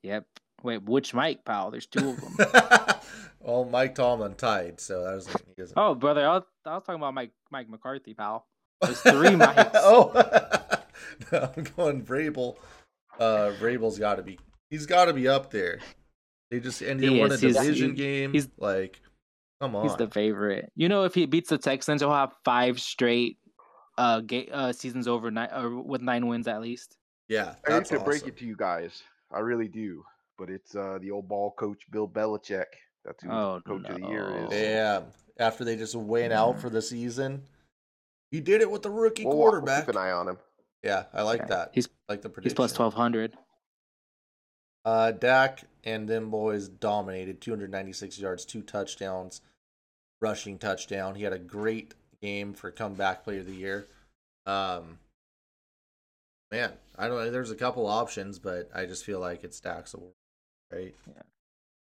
[0.01, 0.25] Yep.
[0.63, 1.69] Wait, which Mike, pal?
[1.69, 2.95] There's two of them.
[3.39, 5.77] well, Mike Tomlin tied, so that was he doesn't.
[5.77, 8.47] oh, brother, I was, I was talking about Mike Mike McCarthy, pal.
[8.81, 9.69] there's three Mikes.
[9.75, 10.11] oh,
[11.31, 12.57] no, I'm going Vrabel.
[13.19, 14.39] Uh, Vrabel's got to be.
[14.69, 15.79] He's got to be up there.
[16.51, 17.41] They just and he He won a is.
[17.41, 18.31] He's- division he- game.
[18.33, 19.01] he's- like,
[19.61, 19.87] come on.
[19.87, 20.71] He's the favorite.
[20.75, 23.37] You know, if he beats the Texans, he'll have five straight
[23.97, 26.97] uh, ga- uh seasons over nine or with nine wins at least.
[27.29, 29.01] yeah, I hate that's to break it to you guys.
[29.33, 30.03] I really do.
[30.37, 32.65] But it's uh, the old ball coach Bill Belichick.
[33.05, 34.53] That's who Oh, coach of the year is.
[34.61, 35.01] Yeah,
[35.39, 37.43] after they just went out for the season,
[38.31, 39.85] he did it with the rookie We'll, wa- we'll quarterback.
[39.85, 40.37] keep an eye on him.
[40.85, 41.45] Yeah, I like Yeah.
[41.47, 41.69] that.
[41.73, 43.35] He's I like the he's plus twelve hundred.
[44.85, 49.41] Uh, Dak and them boys dominated 296 yards, two touchdowns,
[50.21, 51.15] rushing touchdown.
[51.15, 53.87] He had a great game for comeback player of the year.
[54.45, 54.99] Um,
[56.51, 57.31] man, I don't know.
[57.31, 60.13] There's a couple options, but I just feel like it's Dak's award,
[60.71, 60.93] right?
[61.07, 61.21] Yeah,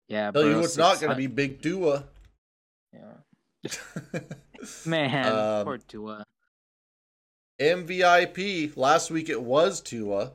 [0.07, 0.31] Yeah.
[0.31, 2.05] Tell you what's not going to be Big Tua.
[2.91, 3.69] Yeah,
[4.87, 6.23] man, Um, poor Tua.
[7.59, 8.75] MVIP.
[8.77, 10.31] Last week it was Tua,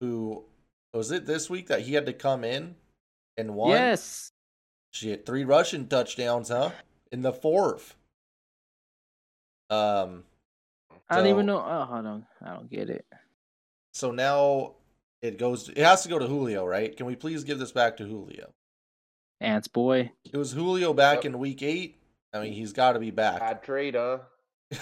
[0.00, 0.44] who
[0.94, 2.76] was it this week that he had to come in
[3.36, 3.70] and won?
[3.70, 4.32] Yes,
[4.92, 6.70] Shit, three rushing touchdowns, huh?
[7.12, 7.96] In the fourth.
[9.68, 10.24] Um,
[11.10, 11.58] I don't even know.
[11.58, 13.04] Oh, hold on, I don't get it.
[13.92, 14.74] so now
[15.22, 15.64] it goes.
[15.64, 16.96] To, it has to go to Julio, right?
[16.96, 18.52] Can we please give this back to Julio?
[19.40, 20.12] Ants boy.
[20.24, 21.24] It was Julio back Yep.
[21.26, 21.98] in week eight.
[22.32, 23.40] I mean, he's got to be back.
[23.40, 24.18] Bad trade, huh?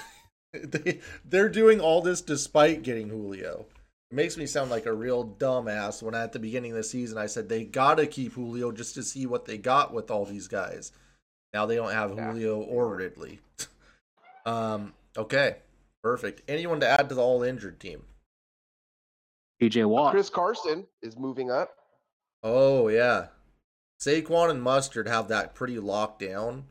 [0.65, 3.67] they, they're doing all this despite getting Julio.
[4.11, 7.19] It makes me sound like a real dumbass when at the beginning of the season
[7.19, 10.49] I said they gotta keep Julio just to see what they got with all these
[10.49, 10.93] guys.
[11.53, 12.31] Now they don't have Yeah.
[12.31, 13.41] Julio or Ridley.
[14.47, 14.95] um.
[15.17, 15.57] Okay.
[16.03, 16.43] Perfect.
[16.49, 18.03] Anyone to add to the all injured team?
[19.63, 20.13] PJ Watt.
[20.13, 21.71] Chris Carson is moving up.
[22.43, 23.29] Oh yeah.
[24.01, 26.65] Saquon and Mustard have that pretty locked down,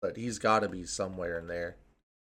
[0.00, 1.76] but he's got to be somewhere in there.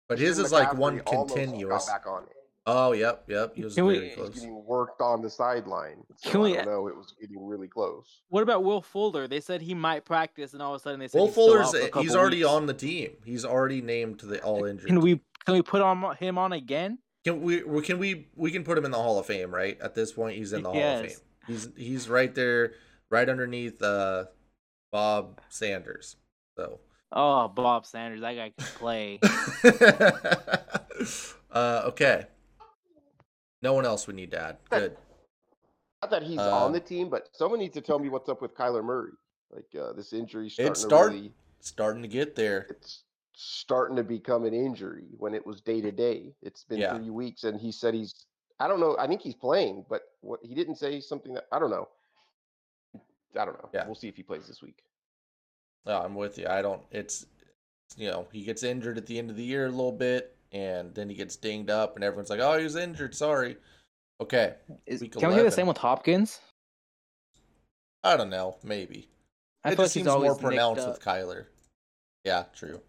[0.08, 1.88] But his is like one continuous.
[1.88, 2.26] Back on.
[2.68, 3.56] Oh, yep, yep.
[3.56, 4.30] He was Can we- very He's close.
[4.34, 6.04] getting worked on the sideline.
[6.18, 6.88] So Can we- I don't know.
[6.88, 8.22] It was getting really close.
[8.30, 9.28] What about Will Fuller?
[9.28, 11.48] They said he might practice, and all of a sudden they said Will he's still
[11.48, 12.48] Fuller's out for a he's already weeks.
[12.50, 13.12] on the team.
[13.24, 14.88] He's already named to the all injured.
[14.88, 16.98] Can we can we put on him on again?
[17.24, 17.62] Can we?
[17.64, 18.30] we- Can we?
[18.36, 19.80] We can put him in the Hall of Fame, right?
[19.80, 21.12] At this point, he's in the Hall of Yes.
[21.18, 21.22] Fame.
[21.48, 22.74] He's he's right there,
[23.12, 24.26] right underneath uh,
[24.92, 26.16] Bob Sanders.
[26.58, 26.80] So,
[27.12, 29.20] Oh, Bob Sanders, that guy can play.
[31.52, 32.26] uh, okay.
[33.62, 34.58] No one else we need to add.
[34.70, 34.98] Good.
[36.02, 38.42] Not that he's Uh, on the team, but someone needs to tell me what's up
[38.42, 39.12] with Kyler Murray.
[39.52, 42.68] Like uh, this injury starting It's to really, Starting to get there.
[42.70, 46.34] it's starting to become an injury when it was day to day.
[46.42, 46.96] It's been Yeah.
[46.98, 48.14] three weeks, and he said he's.
[48.60, 48.96] I don't know.
[49.00, 51.88] I think he's playing, but what he didn't say something that I don't know.
[53.38, 53.70] I don't know.
[53.74, 53.86] Yeah.
[53.86, 54.82] We'll see if he plays this week.
[55.86, 56.48] No, I'm with you.
[56.48, 56.82] I don't.
[56.92, 57.26] It's
[57.98, 60.94] you know he gets injured at the end of the year a little bit, and
[60.96, 63.16] then he gets dinged up, and everyone's like, "Oh, he was injured.
[63.16, 63.58] Sorry."
[64.22, 66.40] Okay, Is, can we do the same with Hopkins?
[68.04, 68.56] I don't know.
[68.64, 69.10] Maybe
[69.66, 71.46] I it just he's seems more pronounced with Kyler.
[72.24, 72.80] Yeah, true.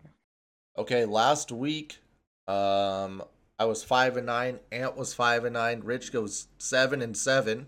[0.79, 1.99] Okay, last week,
[2.47, 3.23] um,
[3.59, 4.61] I was five and nine.
[4.71, 5.81] Ant was five and nine.
[5.81, 7.67] Rich goes seven and seven.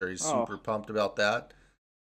[0.00, 0.44] He's Oh.
[0.44, 1.52] super pumped about that.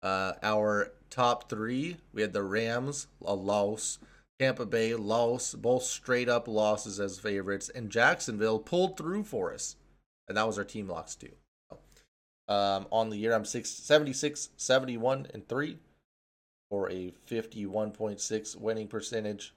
[0.04, 4.00] Uh, our top three, we had the Rams, a loss.
[4.40, 5.54] Tampa Bay, loss.
[5.56, 7.70] Both straight up losses as favorites.
[7.70, 9.76] And Jacksonville pulled through for us.
[10.28, 11.32] And that was our team locks too.
[12.48, 15.78] Um, on the year, I'm six, 76, 71, and 3
[16.70, 19.54] for a 51.6 winning percentage.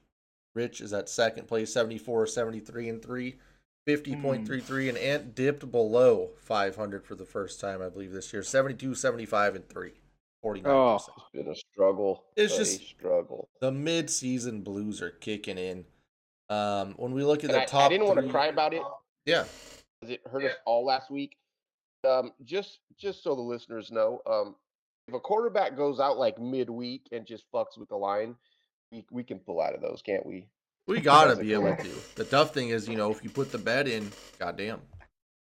[0.53, 3.35] Rich is at second place, 74, 73, and 3.
[3.87, 8.93] 50.33 and Ant dipped below 500 for the first time I believe this year 72
[8.93, 9.93] 75 and 3
[10.43, 10.95] 49% Oh.
[10.95, 12.23] It's been a struggle.
[12.35, 13.49] It's a just- struggle.
[13.59, 15.85] the mid-season blues are kicking in
[16.49, 18.73] um when we look at And the I, top I didn't want to cry about
[18.73, 18.81] it
[19.25, 19.45] yeah
[20.01, 21.37] because it hurt us all last week.
[22.07, 24.55] Um, just just so the listeners know, um,
[25.07, 28.35] if a quarterback goes out like midweek and just fucks with the line,
[28.91, 30.47] we we can pull out of those, can't we?
[30.87, 33.57] we gotta be able to the tough thing is you know if you put the
[33.59, 34.81] bet in goddamn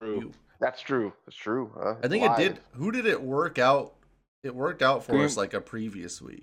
[0.02, 1.12] you, That's true.
[1.26, 1.72] That's true.
[1.74, 1.94] Huh?
[2.04, 3.94] I think it did who did it work out
[4.42, 6.42] it worked out for Green- us like a previous week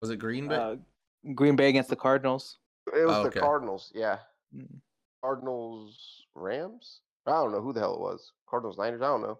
[0.00, 0.76] was it Green Bay Uh,
[1.34, 2.58] Green Bay against the Cardinals.
[2.94, 3.40] It was Oh, the.
[3.40, 3.90] Cardinals.
[3.94, 4.18] Yeah,
[4.56, 4.80] Mm.
[5.22, 7.00] Cardinals Rams.
[7.26, 8.32] I don't know who the hell it was.
[8.48, 9.02] Cardinals Niners.
[9.02, 9.38] I don't know.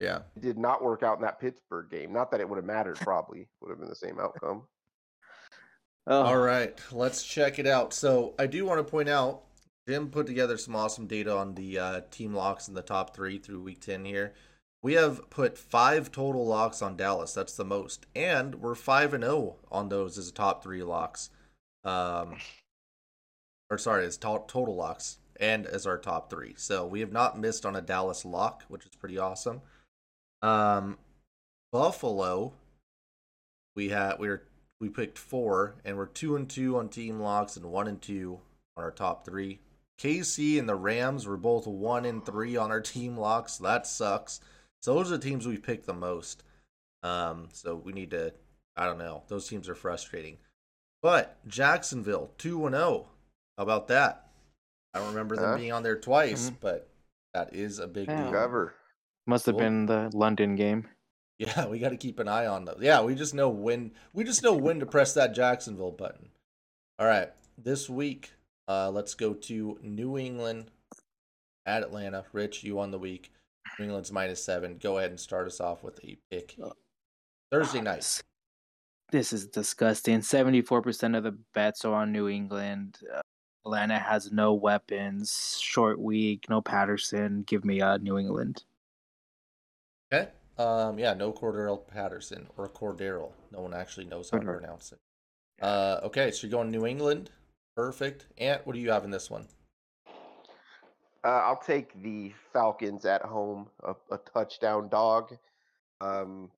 [0.00, 2.12] yeah It did not work out in that Pittsburgh game.
[2.12, 2.96] Not that it would have mattered.
[2.96, 4.66] Probably would have been the same outcome.
[6.10, 7.92] Oh, All right, let's check it out.
[7.92, 9.42] So I do want to point out,
[9.86, 13.36] Jim put together some awesome data on the uh, team locks in the top three
[13.36, 14.32] through week ten here.
[14.82, 17.34] We have put five total locks on Dallas.
[17.34, 21.30] That's the most, and we're five and zero on those as top three locks.
[21.84, 22.36] Um,
[23.70, 26.54] or sorry, as to- total locks and as our top three.
[26.56, 29.62] So we have not missed on a Dallas lock, which is pretty awesome.
[30.42, 30.98] Um,
[31.72, 32.54] Buffalo,
[33.74, 34.44] we had we were
[34.80, 38.40] we picked four, and we're two and two on team locks and one and two
[38.76, 39.60] on our top three.
[40.00, 43.56] KC and the Rams were both one and three on our team locks.
[43.56, 44.40] That sucks.
[44.82, 46.42] So those are the teams we picked the most.
[47.02, 48.32] Um, so we need to.
[48.76, 49.24] I don't know.
[49.28, 50.38] Those teams are frustrating.
[51.02, 53.08] But Jacksonville two and zero.
[53.56, 54.28] How about that?
[54.94, 55.56] I don't remember them Huh?
[55.56, 56.56] being on there twice, Mhm.
[56.60, 56.88] but
[57.34, 58.22] That is a big Yeah.
[58.22, 58.32] deal.
[58.32, 58.74] Cover.
[59.26, 59.60] Must have Cool.
[59.60, 60.88] been the London game.
[61.38, 62.78] Yeah, we got to keep an eye on those.
[62.80, 66.30] Yeah, we just know when we just know when to press that Jacksonville button.
[66.98, 68.32] All right, this week,
[68.66, 70.70] uh, let's go to New England
[71.66, 72.24] at Atlanta.
[72.32, 73.30] Rich, you on the week.
[73.78, 74.78] New England's minus seven.
[74.78, 76.56] Go ahead and start us off with a pick.
[77.50, 78.22] Thursday Ah, night.
[79.10, 80.22] This, is disgusting.
[80.22, 82.98] Seventy-four percent of the bets are on New England.
[83.14, 83.20] Uh,
[83.64, 85.58] Atlanta has no weapons.
[85.60, 86.46] Short week.
[86.48, 87.42] No Patterson.
[87.46, 88.64] Give me uh New England.
[90.12, 90.28] Okay.
[90.58, 93.30] Um, yeah, no Cordero Patterson or Cordero.
[93.52, 94.98] No one actually knows how to pronounce it.
[95.62, 97.30] Uh, okay, so you're going New England.
[97.76, 98.26] Perfect.
[98.38, 99.46] Ant, what do you have in this one?
[101.28, 105.36] Uh, I'll take the Falcons at home, a, a touchdown dog.
[106.00, 106.50] Um,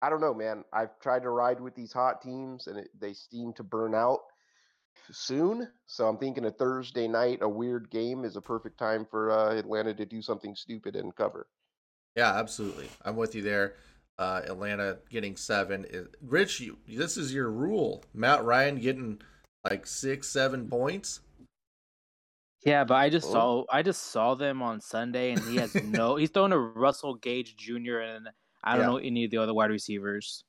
[0.00, 0.64] I don't know, man.
[0.72, 4.20] I've tried to ride with these hot teams, and it, they seem to burn out
[5.10, 5.68] soon.
[5.84, 9.56] So I'm thinking a Thursday night, a weird game, is a perfect time for uh,
[9.56, 11.46] Atlanta to do something stupid and cover.
[12.16, 12.88] Yeah, absolutely.
[13.04, 13.74] I'm with you there.
[14.18, 15.84] Uh, Atlanta getting seven.
[16.22, 18.04] Rich, you, this is your rule.
[18.14, 19.20] Matt Ryan getting
[19.68, 21.20] like six, seven points.
[22.64, 23.32] Yeah, but I just Oh.
[23.32, 26.16] saw I just saw them on Sunday, and he has no.
[26.16, 27.98] he's throwing to Russell Gage Jr.
[27.98, 28.28] and
[28.62, 28.86] I don't Yeah.
[28.86, 30.44] know any of the other wide receivers.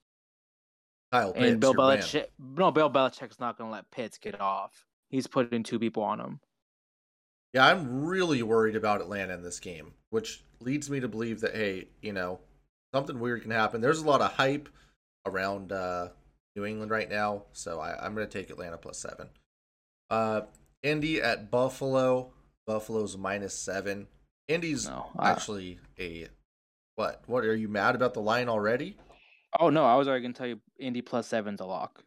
[1.11, 1.99] Kyle Pitts, And Bill man.
[1.99, 4.85] Belichick, no, Bill Belichick's not going to let Pitts get off.
[5.09, 6.39] He's putting two people on him.
[7.53, 11.55] Yeah, I'm really worried about Atlanta in this game, which leads me to believe that
[11.55, 12.39] hey, you know,
[12.93, 13.79] something weird can happen.
[13.79, 14.69] There's a lot of hype
[15.27, 16.09] around uh,
[16.55, 19.29] New England right now, so I, I'm going to take Atlanta plus seven.
[20.09, 20.41] Uh,
[20.83, 22.31] Indy at Buffalo.
[22.67, 24.07] Buffalo's minus seven.
[24.47, 26.27] Indy's No, I- actually a
[26.95, 27.23] what?
[27.25, 28.97] What are you mad about the line already?
[29.59, 32.03] Oh no, I was already going to tell you Indy plus seven's a lock.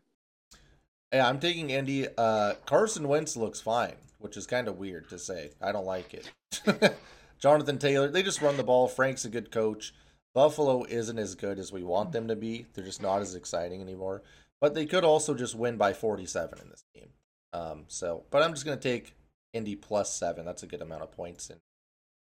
[1.13, 2.07] Yeah, I'm taking Indy.
[2.17, 5.51] Uh, Carson Wentz looks fine, which is kind of weird to say.
[5.63, 6.97] I don't like it.
[7.39, 8.89] Jonathan Taylor, they just run the ball.
[8.89, 9.95] Frank's a good coach.
[10.35, 12.67] Buffalo isn't as good as we want them to be.
[12.75, 14.23] They're just not as exciting anymore.
[14.61, 17.11] But they could also just win by 47 in this game.
[17.57, 19.15] Um, so, but I'm just gonna take
[19.53, 20.45] Indy plus seven.
[20.45, 21.61] That's a good amount of points, and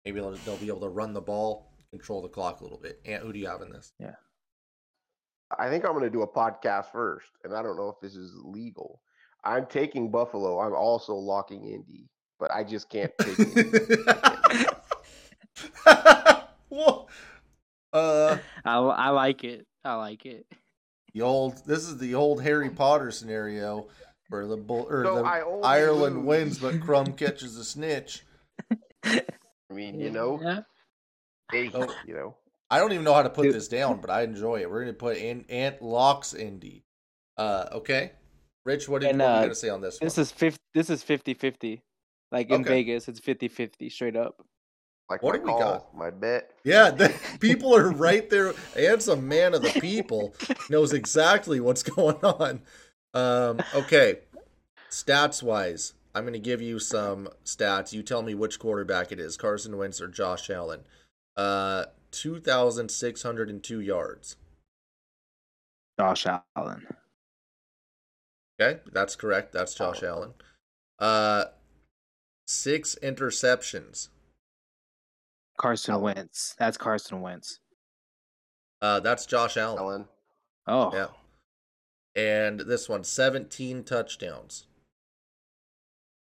[0.04, 3.00] maybe they'll, they'll be able to run the ball, control the clock a little bit.
[3.06, 3.94] And who do you have in this?
[4.00, 4.16] Yeah,
[5.58, 8.16] I think I'm going to do a podcast first, and I don't know if this
[8.16, 9.02] is legal.
[9.44, 10.60] I'm taking Buffalo.
[10.60, 13.80] I'm also locking Indy, but I just can't take Indy.
[16.70, 17.08] well,
[17.94, 19.68] uh, I, I like it.
[19.86, 20.46] I like it.
[21.14, 23.88] the old this is the old Harry Potter scenario
[24.30, 26.26] where the bull or So the I Ireland lose.
[26.26, 28.24] wins, but Krum catches a snitch.
[29.04, 29.22] I
[29.72, 30.60] mean, you know, Yeah.
[31.52, 31.94] hey, Oh.
[32.06, 32.36] you know,
[32.70, 33.56] I don't even know how to put Dude.
[33.56, 34.70] this down, but I enjoy it.
[34.70, 36.86] We're gonna put in Ant locks Indy.
[37.38, 38.12] Uh, okay,
[38.66, 39.98] Rich, what, did, And, what are you uh, gonna say on this?
[40.00, 40.22] This one?
[40.24, 41.82] is 50 this is 50-50.
[42.32, 42.70] Like in Okay.
[42.70, 44.36] Vegas, it's 50-50 straight up.
[45.10, 45.98] like What do we call, got?
[45.98, 46.52] my bet.
[46.64, 48.54] Yeah, the, people are right there.
[48.78, 50.36] Ant's a man of the people,
[50.70, 52.62] knows exactly what's going on.
[53.14, 54.20] Um, okay,
[54.90, 57.94] stats wise, I'm going to give you some stats.
[57.94, 60.82] You tell me which quarterback it is Carson Wentz or Josh Allen.
[61.36, 64.36] Uh, 2,602 yards.
[66.00, 66.88] Josh Allen.
[68.62, 69.54] Okay, that's correct.
[69.54, 70.08] That's Josh Oh.
[70.08, 70.34] Allen.
[71.00, 71.46] Uh,
[72.48, 74.10] six interceptions.
[75.58, 76.04] Carson Allen.
[76.16, 76.56] Wentz.
[76.60, 77.60] That's Carson Wentz.
[78.82, 79.78] Uh, that's Josh Allen.
[79.80, 80.06] Ellen.
[80.68, 80.92] Oh.
[80.94, 81.08] Yeah.
[82.16, 84.66] And this one, 17 touchdowns.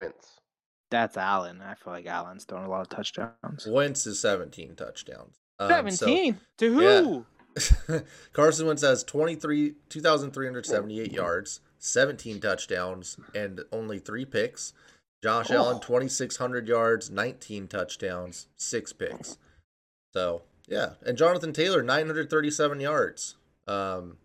[0.00, 0.38] Vince.
[0.90, 1.60] That's Allen.
[1.62, 3.66] I feel like Allen's throwing a lot of touchdowns.
[3.66, 5.36] Wentz is 17 touchdowns.
[5.58, 7.00] Um, so- 17 to yeah.
[7.02, 7.26] who?
[8.32, 14.72] Carson Wentz has 23, 2,378 yards, 17 touchdowns, and only three picks.
[15.22, 15.56] Josh Oh.
[15.56, 19.36] Allen, 2,600 yards, 19 touchdowns, six picks.
[20.14, 20.90] So, yeah.
[21.04, 23.36] And Jonathan Taylor, 937 yards
[23.68, 24.16] um,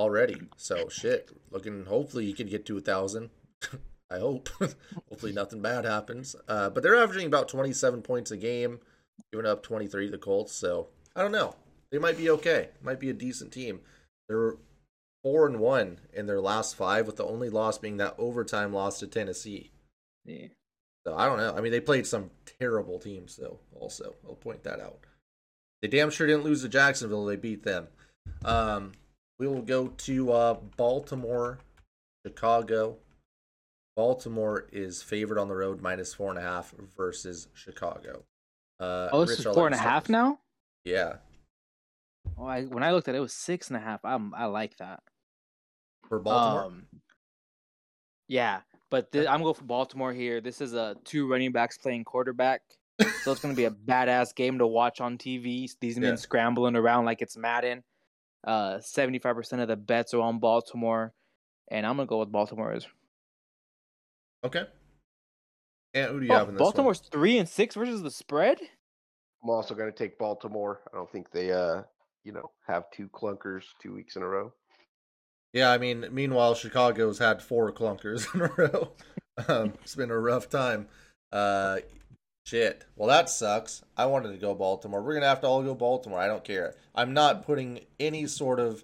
[0.00, 0.40] already.
[0.56, 1.30] So, shit.
[1.50, 3.30] Looking, hopefully, you can get to a 1,000.
[4.10, 4.48] I hope.
[5.08, 6.34] hopefully, nothing bad happens.
[6.48, 8.80] Uh, but they're averaging about 27 points a game,
[9.32, 10.52] giving up 23 to the Colts.
[10.52, 11.54] So, I don't know
[11.90, 12.68] they might be okay.
[12.82, 13.80] Might be a decent team.
[14.28, 14.56] They're
[15.22, 19.00] four and one in their last five, with the only loss being that overtime loss
[19.00, 19.72] to Tennessee.
[20.24, 20.48] Yeah.
[21.06, 21.54] So I don't know.
[21.56, 23.58] I mean, they played some terrible teams, though.
[23.78, 24.98] Also, I'll point that out.
[25.82, 27.24] They damn sure didn't lose to Jacksonville.
[27.24, 27.88] They beat them.
[28.44, 28.92] Um,
[29.40, 31.58] we will go to uh, Baltimore,
[32.26, 32.98] Chicago.
[33.96, 38.22] Baltimore is favored on the road, minus four and a half versus Chicago.
[38.78, 40.38] Uh, Oh, this Rich, is four and a half now?
[40.84, 41.14] Yeah,
[42.38, 44.04] Oh, I, when I looked at it, it was six and a half.
[44.04, 45.00] I'm, I like that.
[46.06, 46.64] for Baltimore.
[46.66, 46.86] Um,
[48.28, 48.60] yeah,
[48.90, 50.40] but th- I'm going for Baltimore here.
[50.42, 52.60] This is a two running backs playing quarterback.
[53.22, 55.74] so it's gonna be a badass game to watch on TV.
[55.80, 56.16] These men Yeah.
[56.16, 57.82] scrambling around like it's Madden.
[58.44, 61.12] Uh, seventy-five percent of the bets are on Baltimore,
[61.70, 62.86] and I'm gonna go with Baltimore's.
[64.44, 64.64] Okay.
[65.92, 66.66] And who do you Oh, have in this one?
[66.72, 68.58] Baltimore's three and six versus the spread.
[69.42, 70.80] I'm also going to take Baltimore.
[70.92, 71.82] I don't think they, uh,
[72.24, 74.52] you know, have two clunkers two weeks in a row.
[75.52, 78.92] Yeah, I mean, meanwhile, Chicago's had four clunkers in a row.
[79.48, 80.86] um, it's been a rough time.
[81.32, 81.78] Uh,
[82.44, 82.84] shit.
[82.96, 83.82] Well, that sucks.
[83.96, 85.02] I wanted to go Baltimore.
[85.02, 86.18] We're gonna have to all go Baltimore.
[86.18, 86.74] I don't care.
[86.94, 88.82] I'm not putting any sort of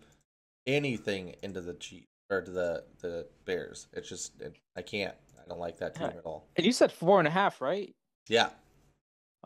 [0.67, 3.87] anything into the Chiefs or to the the Bears.
[3.93, 5.15] It's just it, I can't.
[5.39, 6.47] I don't like that team at all.
[6.57, 7.95] And you said four and a half, right?
[8.29, 8.49] Yeah,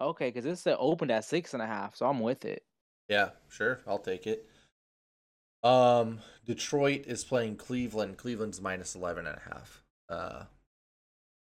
[0.01, 2.63] Okay, because this said opened at six and a half, so I'm with it.
[3.11, 3.81] yeah, sure.
[3.87, 4.47] I'll take it.
[5.63, 8.17] Um, Detroit is playing Cleveland.
[8.17, 9.83] Cleveland's minus 11 and a half.
[10.09, 10.45] Uh,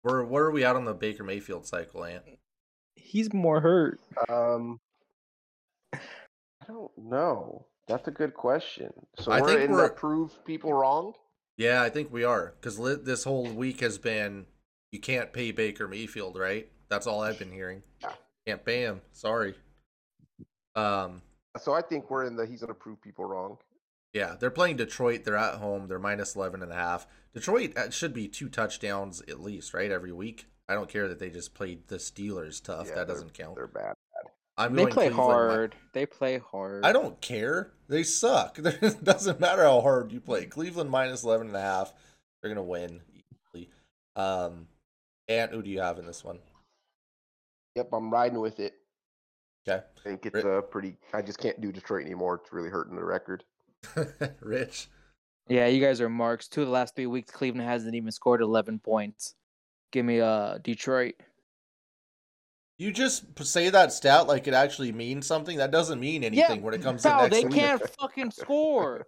[0.03, 2.23] where where are we at on the Baker Mayfield cycle, Ant?
[2.97, 4.01] He's more hurt.
[4.29, 4.81] Um,
[5.95, 5.99] I
[6.67, 7.67] don't know.
[7.89, 8.93] That's a good question.
[9.19, 11.13] So I we're think in we're- the prove people wrong.
[11.57, 14.47] Yeah, I think we are because li- this whole week has been
[14.93, 16.71] you can't pay Baker Mayfield, right?
[16.91, 17.83] That's all I've been hearing.
[18.03, 18.13] Yeah.
[18.47, 19.01] Can't pay him.
[19.13, 19.55] Sorry.
[20.75, 21.23] Um,
[21.59, 23.57] So I think we're in the he's going to prove people wrong.
[24.13, 25.25] yeah, they're playing Detroit.
[25.25, 25.89] They're at home.
[25.89, 27.07] They're minus 11 and a half.
[27.33, 29.91] Detroit uh, should be two touchdowns at least, right?
[29.91, 30.47] Every week.
[30.69, 32.89] I don't care that they just played the Steelers tough.
[32.89, 33.55] Yeah, that doesn't count.
[33.55, 33.95] They're bad.
[34.59, 35.75] I'm They play Cleveland hard.
[35.93, 36.85] They play hard.
[36.85, 37.73] I don't care.
[37.89, 38.59] They suck.
[38.65, 40.47] It doesn't matter how hard you play.
[40.47, 41.93] Cleveland minus 11 and a half.
[42.41, 43.69] They're going to win easily.
[44.17, 44.67] Um,
[45.29, 46.39] Ant, who do you have in this one?
[47.75, 48.75] Yep, I'm riding with it.
[49.69, 49.85] Okay.
[49.85, 50.97] I think it's Ri- uh, pretty.
[51.13, 52.41] I just can't do Detroit anymore.
[52.43, 53.45] It's really hurting the record.
[54.41, 54.89] Rich.
[55.49, 56.49] Yeah, you guys are marks.
[56.49, 59.35] Two of the last three weeks, Cleveland hasn't even scored 11 points.
[59.93, 61.15] Give me uh Detroit.
[62.79, 65.57] You just say that stat like it actually means something.
[65.59, 67.55] That doesn't mean anything when it comes to Foul, next they week.
[67.55, 69.07] can't fucking score.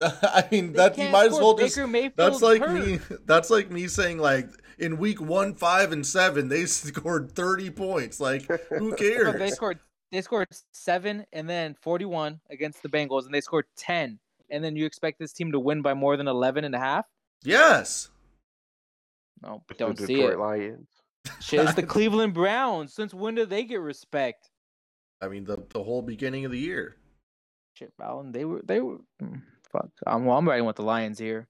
[0.00, 1.76] I mean, They that you can't might as well just.
[1.76, 2.86] Baker That's like hurt.
[2.86, 2.98] me.
[3.26, 4.48] That's like me saying like
[4.78, 8.20] in week one, five, and seven they scored thirty points.
[8.20, 9.38] Like who Bro, cares?
[9.38, 9.80] they scored
[10.12, 14.20] they scored seven and then 41 against the Bengals, and they scored 10.
[14.50, 17.04] And then you expect this team to win by more than 11 and a half?
[17.42, 18.10] yes.
[19.44, 20.38] No, It's don't the see Detroit it.
[20.38, 20.88] Lions.
[21.40, 22.94] Shit, it's the Cleveland Browns.
[22.94, 24.50] Since when do they get respect?
[25.20, 26.96] I mean the the whole beginning of the year.
[27.74, 29.42] Shit, Ballin, they were they were mm,
[29.72, 29.88] fuck.
[30.06, 31.48] I'm well, I'm riding with the Lions here.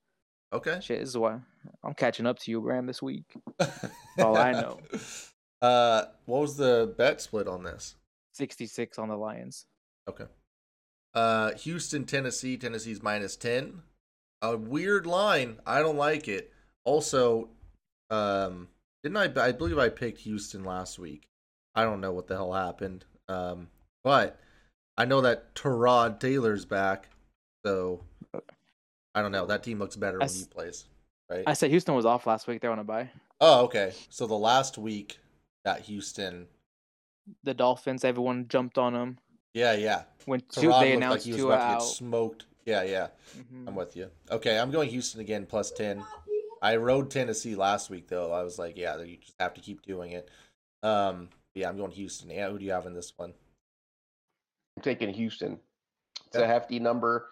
[0.52, 0.78] Okay.
[0.80, 1.38] Shit, this is why
[1.82, 3.24] I'm catching up to you, Graham, this week.
[4.18, 4.78] all I know.
[5.62, 7.94] Uh, what was the bet split on this?
[8.32, 9.64] 66 on the Lions.
[10.06, 10.26] Okay.
[11.14, 12.58] Uh, Houston, Tennessee.
[12.58, 13.80] Tennessee's minus ten.
[14.42, 15.58] A weird line.
[15.66, 16.52] I don't like it.
[16.84, 17.48] Also,
[18.10, 18.68] um,
[19.02, 19.46] didn't I?
[19.48, 21.28] I believe I picked Houston last week.
[21.74, 23.04] I don't know what the hell happened.
[23.28, 23.68] Um,
[24.02, 24.38] but
[24.96, 27.08] I know that Tyrod Taylor's back,
[27.64, 28.02] so
[29.14, 29.46] I don't know.
[29.46, 30.84] That team looks better I when he s- plays,
[31.30, 31.44] right?
[31.46, 32.60] I said Houston was off last week.
[32.60, 33.10] They're on a bye.
[33.40, 33.92] oh, okay.
[34.10, 35.18] So the last week
[35.64, 36.46] that Houston,
[37.42, 39.18] The Dolphins, everyone jumped on them.
[39.54, 40.02] yeah, yeah.
[40.26, 41.78] When two, they looked like announced he was two about to out.
[41.80, 42.44] get smoked.
[42.66, 43.08] Yeah, yeah.
[43.36, 43.68] Mhm.
[43.68, 44.10] I'm with you.
[44.30, 46.02] Okay, I'm going Houston again plus 10.
[46.64, 48.32] I rode Tennessee last week though.
[48.32, 50.30] I was like, yeah, you just have to keep doing it.
[50.82, 52.30] Um, yeah, I'm going Houston.
[52.30, 53.34] Yeah, who do you have in this one?
[54.76, 55.60] I'm taking Houston.
[56.26, 56.44] It's Yeah.
[56.44, 57.28] a hefty number,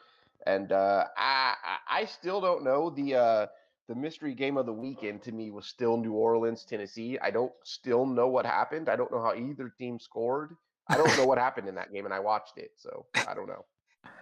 [0.46, 1.54] and uh, I
[1.88, 3.46] I still don't know the uh,
[3.88, 5.22] the mystery game of the weekend.
[5.22, 7.18] To me, was still New Orleans, Tennessee.
[7.18, 8.90] I don't still know what happened.
[8.90, 10.54] I don't know how either team scored.
[10.88, 13.48] I don't know what happened in that game, and I watched it, so I don't
[13.48, 13.64] know.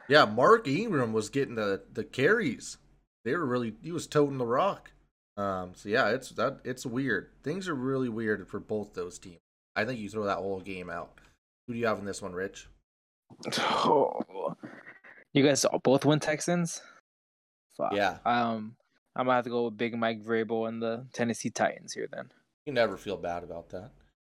[0.09, 2.79] Yeah, Mark Ingram was getting the the carries.
[3.25, 4.93] They were really he was toting the rock.
[5.41, 7.31] Um, so yeah, it's that it's weird.
[7.43, 9.39] Things are really weird for both those teams.
[9.77, 11.13] I think you throw that whole game out.
[11.67, 12.69] Who do you have in this one, Rich?
[13.59, 14.55] Oh,
[15.33, 16.83] You guys both win Texans?
[17.77, 17.93] Fuck.
[17.95, 18.75] Yeah, Um,
[19.15, 22.09] I'm gonna have to go with Big Mike Vrabel and the Tennessee Titans here.
[22.13, 22.31] Then
[22.67, 23.91] you never feel bad about that.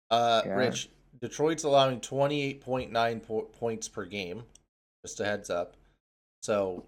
[0.10, 0.54] Uh, Yeah.
[0.54, 0.90] Rich,
[1.22, 4.44] Detroit's allowing 28.9 po- points per game.
[5.06, 5.76] Just a heads up.
[6.42, 6.86] So,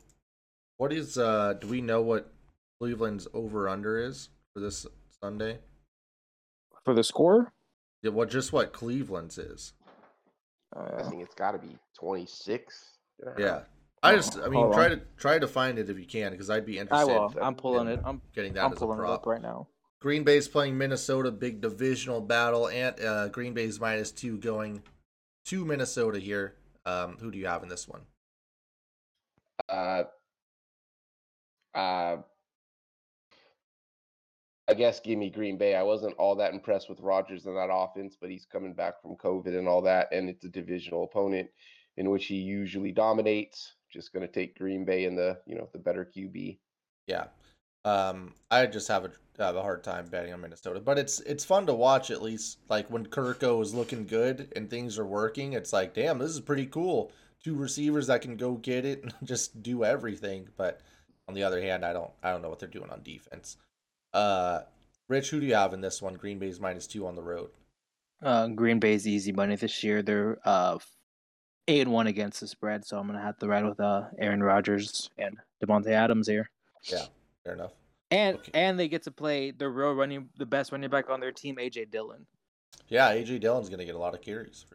[0.78, 1.53] what is uh?
[1.59, 2.32] Do we know what
[2.80, 4.86] Cleveland's over under is for this
[5.21, 5.59] Sunday?
[6.86, 7.51] for the score,
[8.01, 9.73] Yeah, what just what Cleveland's is?
[10.73, 12.93] I uh, think it's got to be 26.
[13.19, 13.39] and a half.
[13.39, 13.59] Yeah,
[14.03, 14.89] I just I mean Hold try on.
[14.91, 17.34] to try to find it if you can because I'd be I interested will.
[17.41, 18.01] I'm pulling in it.
[18.05, 19.21] I'm getting that I'm as a pulling it prop.
[19.21, 19.67] up right now.
[19.99, 24.82] Green Bay's playing Minnesota, big divisional battle, and uh, Green Bay's minus two going
[25.45, 26.55] to Minnesota here.
[26.86, 28.01] Um, who do you have in this one?
[29.67, 30.03] Uh,
[31.75, 32.17] uh,
[34.70, 35.76] I guess give me Green Bay.
[35.76, 39.15] I wasn't all that impressed with Rodgers in that offense, but he's coming back from
[39.15, 41.49] COVID and all that, and it's a divisional opponent
[41.95, 43.76] in which he usually dominates.
[43.91, 46.57] Just going to take Green Bay and the you know the better QB.
[47.07, 47.28] Yeah,
[47.86, 51.45] um, I just have a have a hard time betting on Minnesota, but it's it's
[51.45, 52.57] fun to watch at least.
[52.70, 56.41] Like when Kirko is looking good and things are working, it's like, damn, this is
[56.41, 57.13] pretty cool.
[57.41, 60.49] Two receivers that can go get it and just do everything.
[60.57, 60.82] But
[61.30, 63.55] on the other hand, I don't I don't know what they're doing on defense.
[64.14, 64.62] Uh,
[65.10, 66.16] Rich, who do you have in this one?
[66.16, 67.49] Green Bay's minus two on the road.
[68.22, 70.01] Uh, Green Bay's easy money this year.
[70.01, 70.80] They're uh
[71.68, 74.41] eight and one against the spread, so I'm gonna have to ride with uh Aaron
[74.41, 76.49] Rodgers and Davante Adams here.
[76.91, 77.05] Yeah,
[77.43, 77.74] fair enough.
[78.10, 78.51] And Okay.
[78.53, 81.58] and they get to play the real running, the best running back on their team,
[81.58, 82.26] AJ Dillon.
[82.88, 84.66] Yeah, AJ Dillon's gonna get a lot of carries.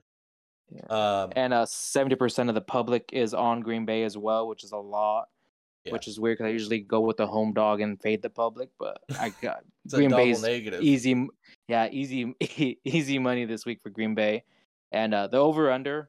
[0.70, 0.84] Yeah.
[1.24, 4.64] Um, And uh, seventy percent of the public is on Green Bay as well, which
[4.64, 5.28] is a lot.
[5.84, 5.92] Yeah.
[5.92, 8.68] Which is weird because I usually go with the home dog and fade the public,
[8.78, 10.80] but I got it's Green Bay's negative.
[10.80, 11.26] easy,
[11.66, 12.34] yeah, easy,
[12.84, 14.44] easy money this week for Green Bay,
[14.92, 16.08] and uh, the over under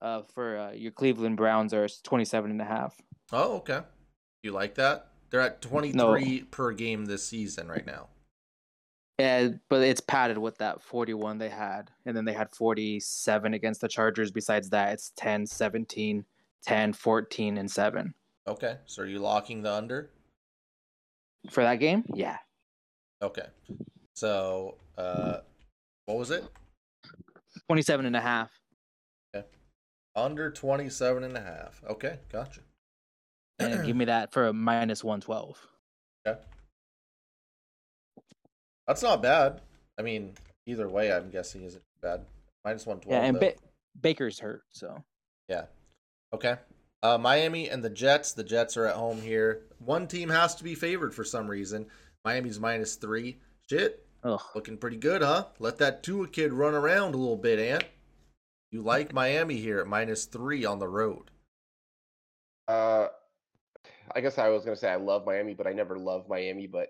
[0.00, 2.96] uh, for uh, your Cleveland Browns are 27 and a half.
[3.32, 3.80] Oh, okay.
[4.42, 5.08] You like that?
[5.30, 8.08] They're at 23 per game this season right now.
[9.18, 13.82] And, but it's padded with that 41 they had, and then they had 47 against
[13.82, 14.30] the Chargers.
[14.30, 16.24] Besides that, it's 10, 17,
[16.62, 18.14] 10, 14, and 7
[18.46, 18.76] Okay.
[18.86, 20.10] So are you locking the under?
[21.48, 22.04] for that game.
[22.14, 22.36] Yeah,
[23.22, 23.46] Okay.
[24.14, 25.38] So, uh,
[26.04, 26.44] what was it?
[27.68, 28.50] 27 and a half.
[30.14, 31.80] Under 27 and a half.
[31.88, 32.60] Okay, gotcha.
[33.58, 35.66] and give me that for a minus 112.
[36.26, 36.38] Okay.
[38.86, 39.60] That's not bad.
[39.98, 40.34] I mean,
[40.66, 42.26] either way, I'm guessing isn't bad.
[42.64, 43.22] Minus 112.
[43.22, 43.54] Yeah, and ba-
[43.98, 45.02] Baker's hurt, so
[45.48, 45.66] Yeah.
[46.34, 46.56] Okay.
[47.02, 48.32] Uh, Miami and the Jets.
[48.32, 49.62] The Jets are at home here.
[49.78, 51.86] One team has to be favored for some reason.
[52.24, 53.38] Miami's minus three.
[53.68, 54.04] Shit.
[54.24, 54.42] ugh.
[54.54, 55.46] Looking pretty good, huh?
[55.58, 57.84] Let that Tua kid run around a little bit, Ant.
[58.70, 61.30] You like Miami here at minus three on the road.
[62.68, 63.08] Uh,
[64.14, 66.66] I guess I was gonna say I love Miami, but I never love Miami.
[66.66, 66.88] But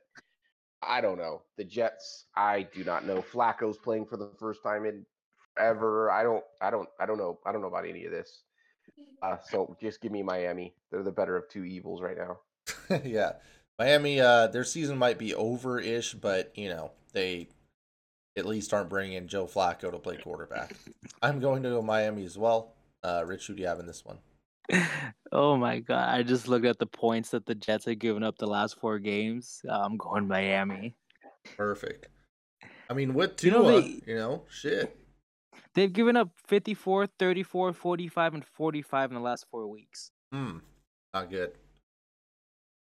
[0.82, 2.26] I don't know the Jets.
[2.34, 3.22] I do not know.
[3.22, 5.06] Flacco's playing for the first time in
[5.58, 6.10] ever.
[6.10, 6.44] I don't.
[6.60, 6.88] I don't.
[6.98, 7.38] I don't know.
[7.46, 8.42] I don't know about any of this.
[9.22, 10.74] Uh, so just give me Miami.
[10.90, 12.38] They're the better of two evils right now.
[13.04, 13.32] yeah.
[13.78, 17.48] Miami, uh, their season might be over ish, but, you know, they
[18.36, 20.74] at least aren't bringing in Joe Flacco to play quarterback.
[21.22, 22.74] I'm going to go Miami as well.
[23.02, 24.18] Uh, Rich, who do you have in this one?
[25.32, 26.14] oh my god!
[26.14, 28.98] I just looked at the points that the Jets have given up the last four
[28.98, 29.62] games.
[29.68, 30.94] Uh, I'm going Miami.
[31.56, 32.08] Perfect.
[32.88, 34.96] I mean, with You Tua, know, you know, shit.
[35.74, 40.10] They've given up 54, 34, 45, and 45 in the last four weeks.
[40.32, 40.58] Hmm.
[41.14, 41.52] Not good.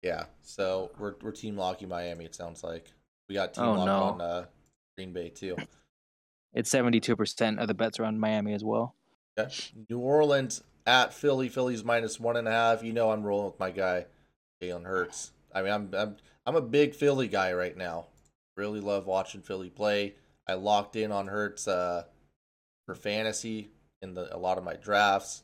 [0.02, 0.24] Yeah.
[0.42, 2.24] So we're we're team locking Miami.
[2.24, 2.92] It sounds like
[3.28, 4.02] we got team Oh, lock no.
[4.02, 4.44] on uh,
[4.96, 5.56] Green Bay too.
[6.52, 8.94] It's 72% of the bets are on Miami as well.
[9.36, 9.48] Yeah.
[9.90, 11.48] New Orleans at Philly.
[11.48, 12.82] Philly's minus one and a half.
[12.84, 14.06] You know I'm rolling with my guy,
[14.62, 15.32] Jalen Hurts.
[15.54, 18.06] I mean, I'm I'm I'm a big Philly guy right now.
[18.56, 20.14] Really love watching Philly play.
[20.46, 22.04] I locked in on Hurts uh,
[22.87, 23.70] for fantasy
[24.03, 25.43] in the a lot of my drafts.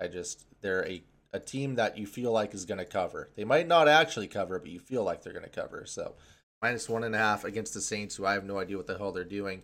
[0.00, 3.28] I just they're a a team that you feel like is going to cover.
[3.36, 5.84] They might not actually cover, but you feel like they're going to cover.
[5.86, 6.14] So
[6.60, 8.98] minus one and a half against the Saints, who I have no idea what the
[8.98, 9.62] hell they're doing.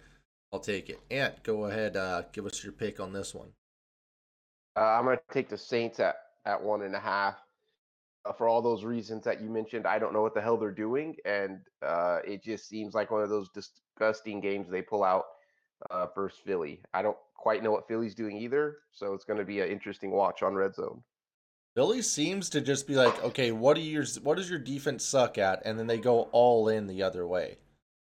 [0.53, 1.01] I'll take it.
[1.11, 1.97] Ant, go ahead.
[1.97, 3.49] Uh, give us your pick on this one.
[4.77, 7.37] Uh, I'm going to take the Saints at, at one and a half.
[8.24, 10.70] Uh, for all those reasons that you mentioned, I don't know what the hell they're
[10.70, 11.16] doing.
[11.24, 15.24] And uh, it just seems like one of those disgusting games they pull out
[15.91, 16.81] uh, versus Philly.
[16.95, 18.79] I don't quite know what Philly's doing either.
[18.93, 21.03] So it's going to be an interesting watch on Red Zone.
[21.74, 25.37] Philly seems to just be like, okay, what do your what does your defense suck
[25.37, 25.62] at?
[25.66, 27.59] And then they go all in the other way.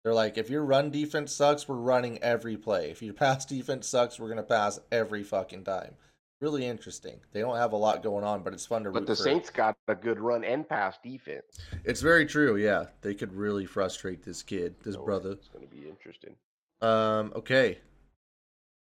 [0.04, 2.90] They're like, if your run defense sucks, we're running every play.
[2.90, 5.94] If your pass defense sucks, we're gonna pass every fucking time.
[6.42, 7.20] Really interesting.
[7.34, 9.16] They don't have a lot going on, but it's fun to root But the.
[9.16, 11.60] Saints got a good run and pass defense.
[11.84, 12.56] It's very true.
[12.56, 15.32] Yeah, they could really frustrate this kid, this So brother.
[15.34, 16.36] It's going to be interesting.
[16.82, 17.34] Um.
[17.36, 17.80] Okay.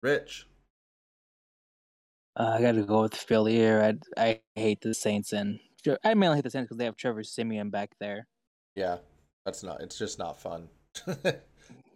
[0.02, 0.46] Rich.
[2.36, 3.96] Uh, I got to go with Philly here.
[4.16, 5.60] I, I hate the Saints, and
[6.04, 8.26] I mainly hate the Saints because they have Trevor Siemian back there.
[8.74, 8.98] Yeah,
[9.44, 9.80] that's not.
[9.80, 10.68] It's just not fun.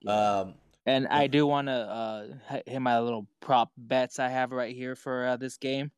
[0.06, 0.54] Um.
[0.86, 2.26] And I do want to uh,
[2.66, 5.90] hit my little prop bets I have right here for uh, this game.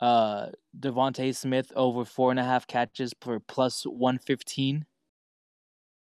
[0.00, 0.46] Uh,
[0.80, 4.86] DeVonta Smith over four and a half catches for plus one fifteen.